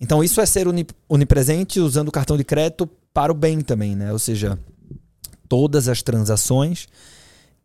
Então, 0.00 0.24
isso 0.24 0.40
é 0.40 0.46
ser 0.46 0.66
onipresente 1.08 1.78
usando 1.78 2.08
o 2.08 2.12
cartão 2.12 2.36
de 2.36 2.44
crédito 2.44 2.88
para 3.12 3.30
o 3.30 3.34
bem 3.34 3.60
também, 3.60 3.94
né? 3.94 4.12
Ou 4.12 4.18
seja, 4.18 4.58
todas 5.48 5.88
as 5.88 6.02
transações 6.02 6.86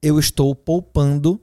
eu 0.01 0.19
estou 0.19 0.53
poupando 0.53 1.39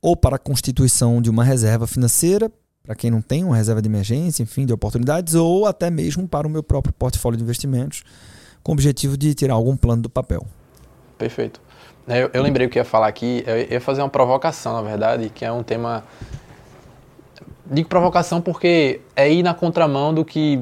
ou 0.00 0.16
para 0.16 0.36
a 0.36 0.38
constituição 0.38 1.20
de 1.20 1.28
uma 1.28 1.42
reserva 1.42 1.86
financeira 1.86 2.50
para 2.88 2.94
quem 2.94 3.10
não 3.10 3.20
tem 3.20 3.44
uma 3.44 3.54
reserva 3.54 3.82
de 3.82 3.88
emergência, 3.88 4.42
enfim, 4.42 4.64
de 4.64 4.72
oportunidades, 4.72 5.34
ou 5.34 5.66
até 5.66 5.90
mesmo 5.90 6.26
para 6.26 6.46
o 6.46 6.50
meu 6.50 6.62
próprio 6.62 6.94
portfólio 6.94 7.36
de 7.36 7.44
investimentos, 7.44 8.02
com 8.62 8.72
o 8.72 8.74
objetivo 8.74 9.14
de 9.14 9.34
tirar 9.34 9.52
algum 9.52 9.76
plano 9.76 10.00
do 10.00 10.08
papel. 10.08 10.46
Perfeito. 11.18 11.60
É, 12.08 12.24
eu, 12.24 12.30
eu 12.32 12.42
lembrei 12.42 12.66
o 12.66 12.70
que 12.70 12.78
ia 12.78 12.84
falar 12.84 13.06
aqui, 13.06 13.44
eu 13.46 13.72
ia 13.72 13.80
fazer 13.80 14.02
uma 14.02 14.08
provocação, 14.08 14.74
na 14.74 14.82
verdade, 14.82 15.30
que 15.34 15.44
é 15.44 15.52
um 15.52 15.62
tema. 15.62 16.04
Digo 17.66 17.88
provocação 17.88 18.40
porque 18.40 19.00
é 19.14 19.30
ir 19.30 19.42
na 19.42 19.52
contramão 19.52 20.14
do 20.14 20.24
que 20.24 20.58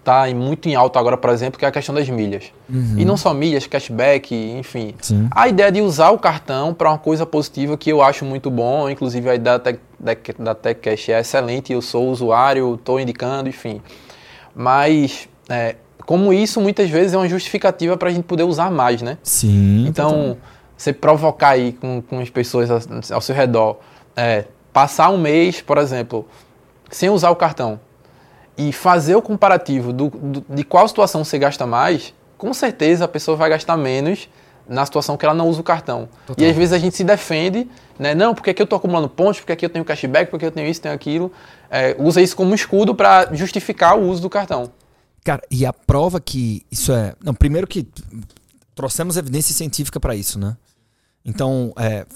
está 0.00 0.26
muito 0.34 0.68
em 0.68 0.74
alta 0.74 0.98
agora, 0.98 1.16
por 1.16 1.30
exemplo, 1.30 1.58
que 1.58 1.64
é 1.64 1.68
a 1.68 1.70
questão 1.70 1.94
das 1.94 2.08
milhas. 2.08 2.52
Uhum. 2.68 2.96
E 2.98 3.04
não 3.04 3.16
só 3.16 3.32
milhas, 3.32 3.66
cashback, 3.66 4.34
enfim. 4.34 4.94
Sim. 5.00 5.28
A 5.30 5.48
ideia 5.48 5.70
de 5.70 5.80
usar 5.80 6.10
o 6.10 6.18
cartão 6.18 6.74
para 6.74 6.90
uma 6.90 6.98
coisa 6.98 7.24
positiva 7.24 7.76
que 7.76 7.90
eu 7.90 8.02
acho 8.02 8.24
muito 8.24 8.50
bom, 8.50 8.90
inclusive 8.90 9.30
a 9.30 9.34
ideia 9.34 9.58
da, 9.58 9.72
da, 9.98 10.16
da 10.38 10.54
TechCash 10.54 11.10
é 11.10 11.20
excelente, 11.20 11.72
eu 11.72 11.80
sou 11.80 12.10
usuário, 12.10 12.74
estou 12.74 13.00
indicando, 13.00 13.48
enfim. 13.48 13.80
Mas, 14.54 15.28
é, 15.48 15.76
como 16.04 16.32
isso 16.32 16.60
muitas 16.60 16.90
vezes 16.90 17.14
é 17.14 17.16
uma 17.16 17.28
justificativa 17.28 17.96
para 17.96 18.08
a 18.08 18.12
gente 18.12 18.24
poder 18.24 18.42
usar 18.42 18.70
mais, 18.70 19.00
né? 19.00 19.18
Sim. 19.22 19.86
Então, 19.86 20.36
você 20.80 20.94
provocar 20.94 21.50
aí 21.50 21.74
com, 21.74 22.00
com 22.00 22.20
as 22.20 22.30
pessoas 22.30 22.70
ao, 23.10 23.20
seu 23.20 23.34
redor, 23.34 23.76
é, 24.16 24.46
passar 24.72 25.10
um 25.10 25.18
mês, 25.18 25.60
por 25.60 25.76
exemplo, 25.76 26.26
sem 26.90 27.10
usar 27.10 27.28
o 27.28 27.36
cartão, 27.36 27.78
e 28.56 28.72
fazer 28.72 29.14
o 29.14 29.20
comparativo 29.20 29.92
do, 29.92 30.08
do, 30.08 30.44
de 30.48 30.64
qual 30.64 30.88
situação 30.88 31.22
você 31.22 31.38
gasta 31.38 31.66
mais, 31.66 32.14
com 32.38 32.54
certeza 32.54 33.04
a 33.04 33.08
pessoa 33.08 33.36
vai 33.36 33.50
gastar 33.50 33.76
menos 33.76 34.26
na 34.66 34.86
situação 34.86 35.18
que 35.18 35.26
ela 35.26 35.34
não 35.34 35.50
usa 35.50 35.60
o 35.60 35.64
cartão. 35.64 36.08
Total. 36.26 36.42
E 36.42 36.48
às 36.48 36.56
vezes 36.56 36.72
a 36.72 36.78
gente 36.78 36.96
se 36.96 37.04
defende, 37.04 37.68
né? 37.98 38.14
Não, 38.14 38.34
porque 38.34 38.48
aqui 38.48 38.62
eu 38.62 38.64
estou 38.64 38.78
acumulando 38.78 39.08
pontos, 39.08 39.40
porque 39.40 39.52
aqui 39.52 39.66
eu 39.66 39.70
tenho 39.70 39.84
cashback, 39.84 40.30
porque 40.30 40.46
eu 40.46 40.50
tenho 40.50 40.66
isso, 40.66 40.80
tenho 40.80 40.94
aquilo. 40.94 41.30
É, 41.68 41.94
usa 41.98 42.22
isso 42.22 42.34
como 42.34 42.54
escudo 42.54 42.94
para 42.94 43.28
justificar 43.34 43.98
o 43.98 44.08
uso 44.08 44.22
do 44.22 44.30
cartão. 44.30 44.72
Cara, 45.22 45.42
e 45.50 45.66
a 45.66 45.74
prova 45.74 46.20
que 46.20 46.64
isso 46.70 46.90
é. 46.90 47.14
Não, 47.22 47.34
primeiro 47.34 47.66
que 47.66 47.86
trouxemos 48.74 49.18
evidência 49.18 49.54
científica 49.54 50.00
para 50.00 50.14
isso, 50.14 50.38
né? 50.38 50.56
Então, 51.24 51.72
é, 51.76 52.06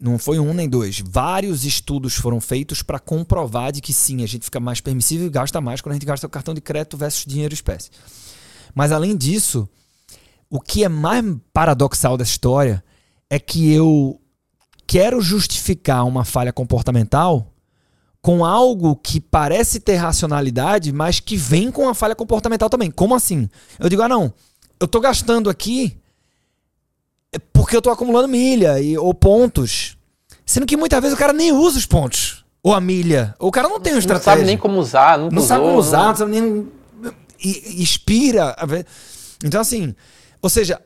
não 0.00 0.18
foi 0.18 0.38
um 0.38 0.54
nem 0.54 0.68
dois. 0.68 1.02
Vários 1.04 1.64
estudos 1.64 2.14
foram 2.14 2.40
feitos 2.40 2.82
para 2.82 2.98
comprovar 2.98 3.72
de 3.72 3.80
que 3.80 3.92
sim, 3.92 4.22
a 4.22 4.26
gente 4.26 4.44
fica 4.44 4.60
mais 4.60 4.80
permissível 4.80 5.26
e 5.26 5.30
gasta 5.30 5.60
mais 5.60 5.80
quando 5.80 5.92
a 5.92 5.94
gente 5.94 6.06
gasta 6.06 6.26
o 6.26 6.30
cartão 6.30 6.54
de 6.54 6.60
crédito 6.60 6.96
versus 6.96 7.24
dinheiro 7.26 7.54
espécie. 7.54 7.90
Mas 8.74 8.92
além 8.92 9.16
disso, 9.16 9.68
o 10.48 10.60
que 10.60 10.84
é 10.84 10.88
mais 10.88 11.24
paradoxal 11.52 12.16
dessa 12.16 12.30
história 12.30 12.82
é 13.28 13.38
que 13.38 13.72
eu 13.72 14.20
quero 14.86 15.20
justificar 15.20 16.06
uma 16.06 16.24
falha 16.24 16.52
comportamental 16.52 17.52
com 18.22 18.44
algo 18.44 18.96
que 18.96 19.20
parece 19.20 19.80
ter 19.80 19.96
racionalidade, 19.96 20.92
mas 20.92 21.20
que 21.20 21.36
vem 21.36 21.70
com 21.70 21.82
uma 21.82 21.94
falha 21.94 22.14
comportamental 22.14 22.70
também. 22.70 22.90
Como 22.90 23.14
assim? 23.14 23.48
Eu 23.78 23.88
digo, 23.88 24.02
ah, 24.02 24.08
não, 24.08 24.32
eu 24.80 24.88
tô 24.88 25.00
gastando 25.00 25.50
aqui 25.50 25.98
porque 27.58 27.76
eu 27.76 27.82
tô 27.82 27.90
acumulando 27.90 28.28
milha 28.28 28.80
e, 28.80 28.96
ou 28.96 29.12
pontos. 29.12 29.98
Sendo 30.46 30.64
que 30.64 30.76
muitas 30.76 31.00
vezes 31.00 31.16
o 31.16 31.18
cara 31.18 31.32
nem 31.32 31.50
usa 31.50 31.76
os 31.76 31.86
pontos. 31.86 32.44
Ou 32.62 32.72
a 32.72 32.80
milha. 32.80 33.34
Ou 33.36 33.48
o 33.48 33.50
cara 33.50 33.68
não 33.68 33.80
tem 33.80 33.94
uma 33.94 33.98
estratégia. 33.98 34.30
Não 34.30 34.36
sabe 34.38 34.46
nem 34.46 34.56
como 34.56 34.78
usar. 34.78 35.18
Não 35.18 35.42
sabe 35.42 35.64
como 35.64 35.76
usar, 35.76 36.06
não 36.06 36.14
sabe 36.14 36.40
nem. 36.40 36.68
E, 37.42 37.82
inspira. 37.82 38.54
Então, 39.44 39.60
assim. 39.60 39.92
Ou 40.40 40.48
seja, 40.48 40.80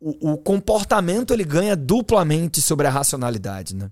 o, 0.00 0.32
o, 0.32 0.38
comportamento 0.38 1.34
ele 1.34 1.44
ganha 1.44 1.76
duplamente 1.76 2.62
sobre 2.62 2.86
a 2.86 2.90
racionalidade, 2.90 3.76
né? 3.76 3.90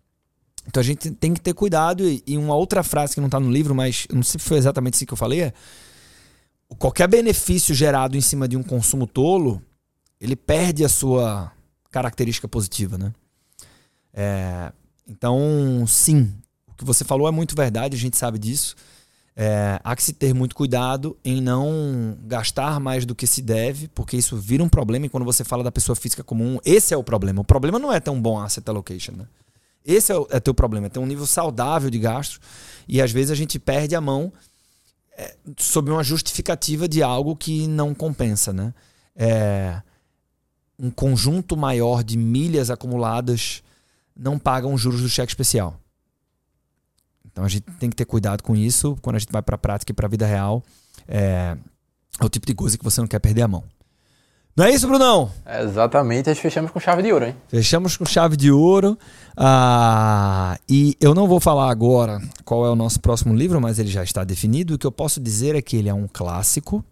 Então 0.67 0.81
a 0.81 0.85
gente 0.85 1.11
tem 1.11 1.35
que 1.35 1.41
ter 1.41 1.53
cuidado. 1.53 2.09
E, 2.09 2.23
e 2.27 2.39
uma 2.39 2.55
outra 2.55 2.83
frase 2.83 3.13
que 3.13 3.21
não 3.21 3.29
está 3.29 3.39
no 3.39 3.51
livro, 3.51 3.75
mas 3.75 4.07
não 4.11 4.23
sei 4.23 4.41
se 4.41 4.49
foi 4.49 4.57
exatamente 4.57 4.95
assim 4.95 5.05
que 5.05 5.13
eu 5.13 5.19
falei, 5.19 5.43
é 5.43 5.53
qualquer 6.79 7.09
benefício 7.09 7.75
gerado 7.75 8.17
em 8.17 8.23
cima 8.23 8.49
de 8.49 8.57
um 8.57 8.63
consumo 8.63 9.07
tolo, 9.07 9.61
ele 10.19 10.35
perde 10.35 10.83
a 10.83 10.89
sua 10.89 11.53
característica 11.90 12.48
positiva, 12.48 12.96
né? 12.96 13.12
É, 14.12 14.72
então, 15.09 15.85
sim, 15.87 16.33
o 16.68 16.74
que 16.74 16.85
você 16.85 17.05
falou 17.05 17.29
é 17.29 17.31
muito 17.31 17.55
verdade, 17.55 17.96
a 17.96 17.98
gente 17.98 18.16
sabe 18.16 18.38
disso. 18.38 18.76
É, 19.37 19.81
há 19.83 19.96
que 19.96 20.03
se 20.03 20.12
ter 20.12 20.35
muito 20.35 20.55
cuidado 20.55 21.16
em 21.24 21.40
não 21.40 22.18
gastar 22.24 22.79
mais 22.79 23.07
do 23.07 23.14
que 23.14 23.26
se 23.26 23.40
deve, 23.40 23.88
porque 23.88 24.16
isso 24.16 24.37
vira 24.37 24.62
um 24.62 24.68
problema. 24.68 25.07
E 25.07 25.09
quando 25.09 25.24
você 25.24 25.42
fala 25.44 25.64
da 25.64 25.72
pessoa 25.72 25.96
física 25.96 26.22
comum, 26.22 26.59
esse 26.64 26.92
é 26.92 26.96
o 26.96 27.03
problema. 27.03 27.40
O 27.40 27.44
problema 27.44 27.79
não 27.79 27.92
é 27.92 28.00
tão 28.00 28.20
bom 28.20 28.38
asset 28.38 28.68
allocation, 28.68 29.12
né? 29.12 29.26
Esse 29.85 30.12
é 30.12 30.16
o 30.16 30.26
é 30.31 30.38
teu 30.38 30.53
problema, 30.53 30.88
é 30.88 30.90
ter 30.90 30.98
um 30.98 31.07
nível 31.07 31.26
saudável 31.26 31.88
de 31.88 31.98
gastos. 31.98 32.38
E 32.87 33.00
às 33.00 33.11
vezes 33.11 33.31
a 33.31 33.35
gente 33.35 33.59
perde 33.59 33.94
a 33.94 34.00
mão 34.00 34.33
é, 35.16 35.35
sob 35.57 35.90
uma 35.90 36.05
justificativa 36.05 36.87
de 36.87 37.03
algo 37.03 37.35
que 37.35 37.66
não 37.66 37.94
compensa, 37.94 38.53
né? 38.53 38.74
É, 39.16 39.81
um 40.81 40.90
conjunto 40.90 41.57
maior 41.57 42.03
de 42.03 42.16
milhas 42.16 42.71
acumuladas 42.71 43.62
não 44.16 44.38
pagam 44.38 44.77
juros 44.77 45.03
do 45.03 45.09
cheque 45.09 45.31
especial. 45.31 45.79
Então 47.31 47.45
a 47.45 47.49
gente 47.49 47.64
tem 47.79 47.90
que 47.90 47.97
ter 47.97 48.05
cuidado 48.05 48.43
com 48.43 48.57
isso 48.57 48.97
quando 49.01 49.16
a 49.16 49.19
gente 49.19 49.33
vai 49.33 49.43
para 49.43 49.55
a 49.55 49.59
prática 49.59 49.93
e 49.93 49.95
para 49.95 50.07
a 50.07 50.11
vida 50.11 50.27
real. 50.27 50.62
É, 51.07 51.57
é, 52.21 52.25
o 52.25 52.29
tipo 52.29 52.47
de 52.47 52.55
coisa 52.55 52.77
que 52.77 52.85
você 52.85 53.01
não 53.01 53.09
quer 53.09 53.19
perder 53.19 53.43
a 53.43 53.49
mão. 53.49 53.64
Não 54.57 54.64
é 54.64 54.71
isso, 54.71 54.87
Brunão? 54.87 55.31
É 55.47 55.62
exatamente, 55.62 56.29
a 56.29 56.35
gente 56.35 56.43
fechamos 56.43 56.71
com 56.71 56.81
chave 56.81 57.03
de 57.03 57.12
ouro, 57.12 57.25
hein? 57.25 57.37
Fechamos 57.49 57.97
com 57.97 58.05
chave 58.05 58.37
de 58.37 58.51
ouro. 58.51 58.99
Ah, 59.37 60.59
e 60.69 60.97
eu 61.01 61.14
não 61.14 61.29
vou 61.29 61.40
falar 61.40 61.71
agora 61.71 62.21
qual 62.45 62.66
é 62.66 62.71
o 62.71 62.75
nosso 62.75 63.01
próximo 63.01 63.35
livro, 63.35 63.61
mas 63.61 63.79
ele 63.79 63.88
já 63.88 64.03
está 64.03 64.25
definido. 64.25 64.75
O 64.75 64.79
que 64.79 64.87
eu 64.87 64.93
posso 64.93 65.21
dizer 65.21 65.55
é 65.55 65.62
que 65.62 65.77
ele 65.77 65.88
é 65.88 65.95
um 65.95 66.07
clássico, 66.07 66.85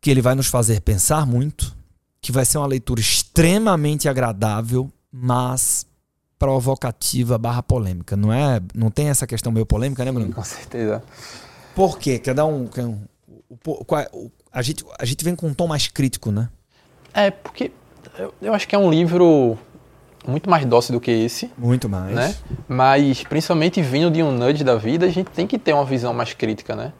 que 0.00 0.10
ele 0.10 0.20
vai 0.20 0.34
nos 0.34 0.46
fazer 0.46 0.80
pensar 0.82 1.26
muito, 1.26 1.74
que 2.22 2.30
vai 2.30 2.44
ser 2.44 2.58
uma 2.58 2.66
leitura 2.66 3.00
extremamente 3.00 4.08
agradável, 4.08 4.90
mas 5.10 5.84
provocativa 6.38 7.36
barra 7.36 7.62
polêmica. 7.62 8.16
Não 8.16 8.32
é? 8.32 8.60
Não 8.74 8.90
tem 8.90 9.08
essa 9.08 9.26
questão 9.26 9.50
meio 9.50 9.66
polêmica, 9.66 10.04
né, 10.04 10.12
Bruno? 10.12 10.32
Com 10.32 10.44
certeza. 10.44 11.02
Por 11.74 11.98
quê? 11.98 12.20
Quer 12.20 12.34
dar 12.34 12.46
um. 12.46 12.70
um, 12.78 12.98
um 13.66 14.30
a, 14.52 14.62
gente, 14.62 14.84
a 14.98 15.04
gente 15.04 15.24
vem 15.24 15.34
com 15.34 15.48
um 15.48 15.54
tom 15.54 15.66
mais 15.66 15.88
crítico, 15.88 16.30
né? 16.30 16.48
É, 17.12 17.30
porque 17.30 17.72
eu, 18.16 18.32
eu 18.40 18.54
acho 18.54 18.68
que 18.68 18.74
é 18.74 18.78
um 18.78 18.88
livro 18.88 19.58
muito 20.26 20.48
mais 20.48 20.64
dócil 20.64 20.94
do 20.94 21.00
que 21.00 21.10
esse. 21.10 21.50
Muito 21.58 21.88
mais. 21.88 22.14
Né? 22.14 22.34
Mas, 22.68 23.24
principalmente 23.24 23.82
vindo 23.82 24.10
de 24.10 24.22
um 24.22 24.30
nudge 24.30 24.62
da 24.62 24.76
vida, 24.76 25.06
a 25.06 25.10
gente 25.10 25.30
tem 25.30 25.46
que 25.46 25.58
ter 25.58 25.72
uma 25.72 25.84
visão 25.84 26.14
mais 26.14 26.32
crítica, 26.32 26.76
né? 26.76 26.92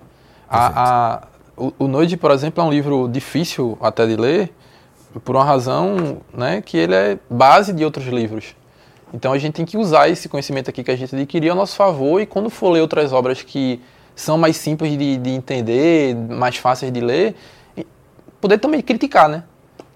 A, 0.48 0.82
a, 1.14 1.28
o, 1.56 1.72
o 1.78 1.88
Nudge, 1.88 2.16
por 2.16 2.30
exemplo, 2.30 2.62
é 2.62 2.66
um 2.66 2.70
livro 2.70 3.08
difícil 3.08 3.78
até 3.80 4.06
de 4.06 4.16
ler, 4.16 4.52
por 5.20 5.36
uma 5.36 5.44
razão 5.44 6.18
né, 6.32 6.60
que 6.60 6.76
ele 6.76 6.94
é 6.94 7.18
base 7.28 7.72
de 7.72 7.84
outros 7.84 8.06
livros. 8.06 8.54
Então 9.12 9.32
a 9.32 9.38
gente 9.38 9.54
tem 9.54 9.64
que 9.64 9.76
usar 9.76 10.08
esse 10.08 10.28
conhecimento 10.28 10.70
aqui 10.70 10.82
que 10.82 10.90
a 10.90 10.96
gente 10.96 11.14
adquiriu 11.14 11.52
a 11.52 11.54
nosso 11.54 11.76
favor 11.76 12.20
e 12.20 12.26
quando 12.26 12.48
for 12.48 12.70
ler 12.70 12.80
outras 12.80 13.12
obras 13.12 13.42
que 13.42 13.80
são 14.16 14.38
mais 14.38 14.56
simples 14.56 14.96
de, 14.96 15.16
de 15.18 15.30
entender, 15.30 16.14
mais 16.14 16.56
fáceis 16.56 16.92
de 16.92 17.00
ler, 17.00 17.34
poder 18.40 18.58
também 18.58 18.80
criticar, 18.80 19.28
né? 19.28 19.44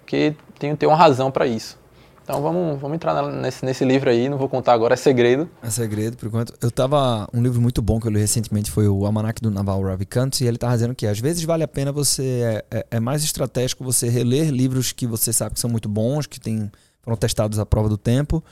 Porque 0.01 0.35
tem 0.59 0.71
que 0.71 0.77
ter 0.77 0.87
uma 0.87 0.97
razão 0.97 1.31
para 1.31 1.47
isso. 1.47 1.79
Então 2.27 2.43
vamos, 2.43 2.81
vamos 2.81 2.97
entrar 2.97 3.23
nesse, 3.31 3.65
nesse 3.65 3.85
livro 3.85 4.11
aí, 4.11 4.29
não 4.29 4.37
vou 4.37 4.49
contar 4.49 4.73
agora, 4.73 4.95
é 4.95 4.97
segredo. 4.97 5.49
É 5.63 5.71
segredo, 5.71 6.17
por 6.17 6.27
enquanto. 6.27 6.55
Eu 6.61 6.73
tava. 6.73 7.29
Um 7.33 7.41
livro 7.41 7.61
muito 7.63 7.81
bom 7.81 8.01
que 8.01 8.09
eu 8.09 8.11
li 8.11 8.19
recentemente 8.19 8.69
foi 8.69 8.89
o 8.89 9.07
Almanac 9.07 9.41
do 9.41 9.49
Naval 9.49 9.81
Ravikant, 9.81 10.41
e 10.41 10.45
ele 10.45 10.59
tá 10.59 10.75
dizendo 10.75 10.93
que 10.93 11.07
às 11.07 11.21
vezes 11.21 11.45
vale 11.45 11.63
a 11.63 11.69
pena 11.69 11.93
você. 11.93 12.25
É, 12.25 12.79
é, 12.79 12.87
é, 12.91 13.01
mais 13.01 13.23
estratégico 13.23 13.85
você 13.85 14.09
reler 14.09 14.51
livros 14.51 14.91
que 14.91 15.07
você 15.07 15.33
sabe 15.33 15.55
que 15.55 15.61
são 15.61 15.71
muito 15.71 15.89
bons, 15.89 16.27
que 16.27 16.41
tem, 16.41 16.69
foram 17.01 17.17
testados 17.17 17.61
à 17.61 17.65
prova 17.65 17.89
do 17.89 17.97
tempo, 17.97 18.43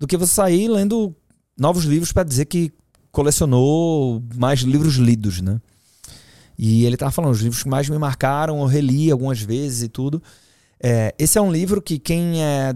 do 0.00 0.06
que 0.08 0.16
você 0.16 0.34
sair 0.34 0.66
lendo 0.66 1.14
novos 1.56 1.84
livros 1.84 2.10
para 2.10 2.24
dizer 2.24 2.46
que 2.46 2.72
colecionou 3.12 4.20
mais 4.34 4.62
livros 4.62 4.94
lidos, 4.96 5.40
né? 5.40 5.60
E 6.58 6.84
ele 6.84 6.96
tava 6.96 7.12
falando, 7.12 7.30
os 7.30 7.40
livros 7.40 7.62
que 7.62 7.68
mais 7.68 7.88
me 7.88 7.98
marcaram, 7.98 8.58
eu 8.58 8.66
reli 8.66 9.12
algumas 9.12 9.40
vezes 9.40 9.84
e 9.84 9.88
tudo. 9.88 10.20
É, 10.82 11.14
esse 11.16 11.38
é 11.38 11.40
um 11.40 11.52
livro 11.52 11.80
que 11.80 12.00
quem 12.00 12.42
é 12.42 12.74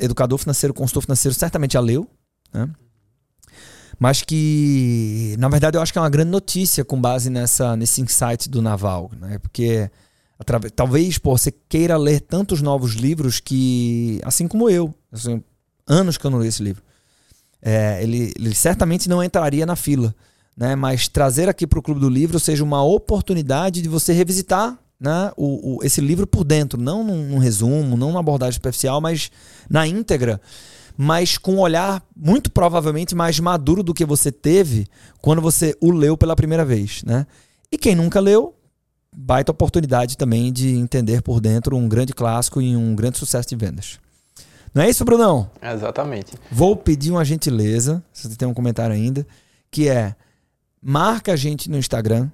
educador 0.00 0.38
financeiro, 0.38 0.74
consultor 0.74 1.02
financeiro, 1.02 1.34
certamente 1.34 1.74
já 1.74 1.80
leu, 1.80 2.08
né? 2.52 2.68
mas 3.98 4.22
que, 4.22 5.36
na 5.38 5.48
verdade, 5.48 5.76
eu 5.76 5.82
acho 5.82 5.92
que 5.92 5.98
é 5.98 6.02
uma 6.02 6.10
grande 6.10 6.30
notícia 6.30 6.84
com 6.84 7.00
base 7.00 7.28
nessa, 7.28 7.76
nesse 7.76 8.00
insight 8.00 8.48
do 8.48 8.62
Naval, 8.62 9.10
né? 9.20 9.38
porque 9.38 9.90
talvez 10.74 11.18
pô, 11.18 11.36
você 11.36 11.52
queira 11.68 11.96
ler 11.96 12.20
tantos 12.20 12.62
novos 12.62 12.94
livros 12.94 13.40
que, 13.40 14.20
assim 14.24 14.48
como 14.48 14.70
eu, 14.70 14.94
assim, 15.12 15.42
anos 15.86 16.16
que 16.16 16.24
eu 16.24 16.30
não 16.30 16.40
li 16.40 16.48
esse 16.48 16.62
livro, 16.62 16.82
é, 17.60 18.02
ele, 18.02 18.32
ele 18.36 18.54
certamente 18.54 19.08
não 19.08 19.22
entraria 19.22 19.66
na 19.66 19.76
fila. 19.76 20.14
Né? 20.56 20.74
Mas 20.74 21.08
trazer 21.08 21.48
aqui 21.48 21.66
para 21.66 21.78
o 21.78 21.82
Clube 21.82 22.00
do 22.00 22.08
Livro 22.08 22.40
seja 22.40 22.64
uma 22.64 22.82
oportunidade 22.82 23.82
de 23.82 23.88
você 23.88 24.12
revisitar 24.12 24.78
né, 25.00 25.32
o, 25.36 25.78
o, 25.78 25.84
esse 25.84 26.00
livro 26.00 26.26
por 26.26 26.44
dentro, 26.44 26.78
não 26.78 27.02
num, 27.02 27.26
num, 27.26 27.38
resumo, 27.38 27.96
não 27.96 28.08
numa 28.08 28.20
abordagem 28.20 28.52
superficial, 28.52 29.00
mas 29.00 29.30
na 29.68 29.86
íntegra, 29.86 30.38
mas 30.96 31.38
com 31.38 31.54
um 31.54 31.60
olhar 31.60 32.04
muito 32.14 32.50
provavelmente 32.50 33.14
mais 33.14 33.40
maduro 33.40 33.82
do 33.82 33.94
que 33.94 34.04
você 34.04 34.30
teve 34.30 34.86
quando 35.22 35.40
você 35.40 35.74
o 35.80 35.90
leu 35.90 36.18
pela 36.18 36.36
primeira 36.36 36.64
vez. 36.64 37.02
Né? 37.02 37.26
E 37.72 37.78
quem 37.78 37.94
nunca 37.94 38.20
leu, 38.20 38.54
baita 39.10 39.50
oportunidade 39.50 40.18
também 40.18 40.52
de 40.52 40.76
entender 40.76 41.22
por 41.22 41.40
dentro 41.40 41.76
um 41.76 41.88
grande 41.88 42.12
clássico 42.12 42.60
e 42.60 42.76
um 42.76 42.94
grande 42.94 43.16
sucesso 43.16 43.48
de 43.48 43.56
vendas. 43.56 43.98
Não 44.74 44.82
é 44.82 44.90
isso, 44.90 45.04
Brunão? 45.04 45.50
Exatamente. 45.62 46.34
Vou 46.52 46.76
pedir 46.76 47.10
uma 47.10 47.24
gentileza, 47.24 48.04
se 48.12 48.28
você 48.28 48.36
tem 48.36 48.46
um 48.46 48.54
comentário 48.54 48.94
ainda, 48.94 49.26
que 49.70 49.88
é 49.88 50.14
marca 50.82 51.32
a 51.32 51.36
gente 51.36 51.70
no 51.70 51.78
Instagram, 51.78 52.30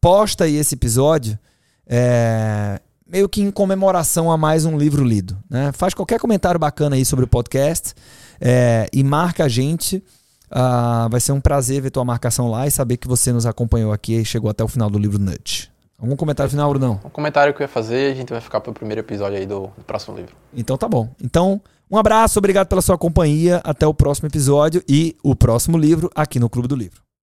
posta 0.00 0.44
aí 0.44 0.56
esse 0.56 0.74
episódio 0.74 1.38
é, 1.86 2.80
meio 3.06 3.28
que 3.28 3.42
em 3.42 3.50
comemoração 3.50 4.30
a 4.30 4.36
mais 4.36 4.64
um 4.64 4.76
livro 4.76 5.04
lido. 5.04 5.36
Né? 5.48 5.70
Faz 5.72 5.94
qualquer 5.94 6.18
comentário 6.18 6.58
bacana 6.58 6.96
aí 6.96 7.04
sobre 7.04 7.24
o 7.24 7.28
podcast 7.28 7.94
é, 8.40 8.88
e 8.92 9.04
marca 9.04 9.44
a 9.44 9.48
gente. 9.48 10.02
Ah, 10.50 11.08
vai 11.10 11.20
ser 11.20 11.32
um 11.32 11.40
prazer 11.40 11.82
ver 11.82 11.90
tua 11.90 12.04
marcação 12.04 12.48
lá 12.50 12.66
e 12.66 12.70
saber 12.70 12.96
que 12.96 13.08
você 13.08 13.32
nos 13.32 13.46
acompanhou 13.46 13.92
aqui 13.92 14.14
e 14.14 14.24
chegou 14.24 14.50
até 14.50 14.62
o 14.62 14.68
final 14.68 14.88
do 14.88 14.98
livro 14.98 15.18
Nudge. 15.18 15.70
Algum 15.98 16.16
comentário 16.16 16.50
final, 16.50 16.68
Brunão? 16.70 17.00
Um 17.04 17.08
comentário 17.08 17.54
que 17.54 17.62
eu 17.62 17.64
ia 17.64 17.68
fazer, 17.68 18.12
a 18.12 18.14
gente 18.14 18.30
vai 18.30 18.40
ficar 18.40 18.60
para 18.60 18.70
o 18.70 18.74
primeiro 18.74 19.00
episódio 19.00 19.38
aí 19.38 19.46
do, 19.46 19.70
do 19.76 19.84
próximo 19.86 20.16
livro. 20.16 20.34
Então 20.54 20.76
tá 20.76 20.88
bom. 20.88 21.08
Então, 21.22 21.60
um 21.90 21.96
abraço, 21.96 22.38
obrigado 22.38 22.68
pela 22.68 22.82
sua 22.82 22.98
companhia. 22.98 23.60
Até 23.64 23.86
o 23.86 23.94
próximo 23.94 24.28
episódio 24.28 24.82
e 24.88 25.16
o 25.22 25.34
próximo 25.34 25.78
livro 25.78 26.10
aqui 26.14 26.38
no 26.38 26.50
Clube 26.50 26.68
do 26.68 26.76
Livro. 26.76 27.03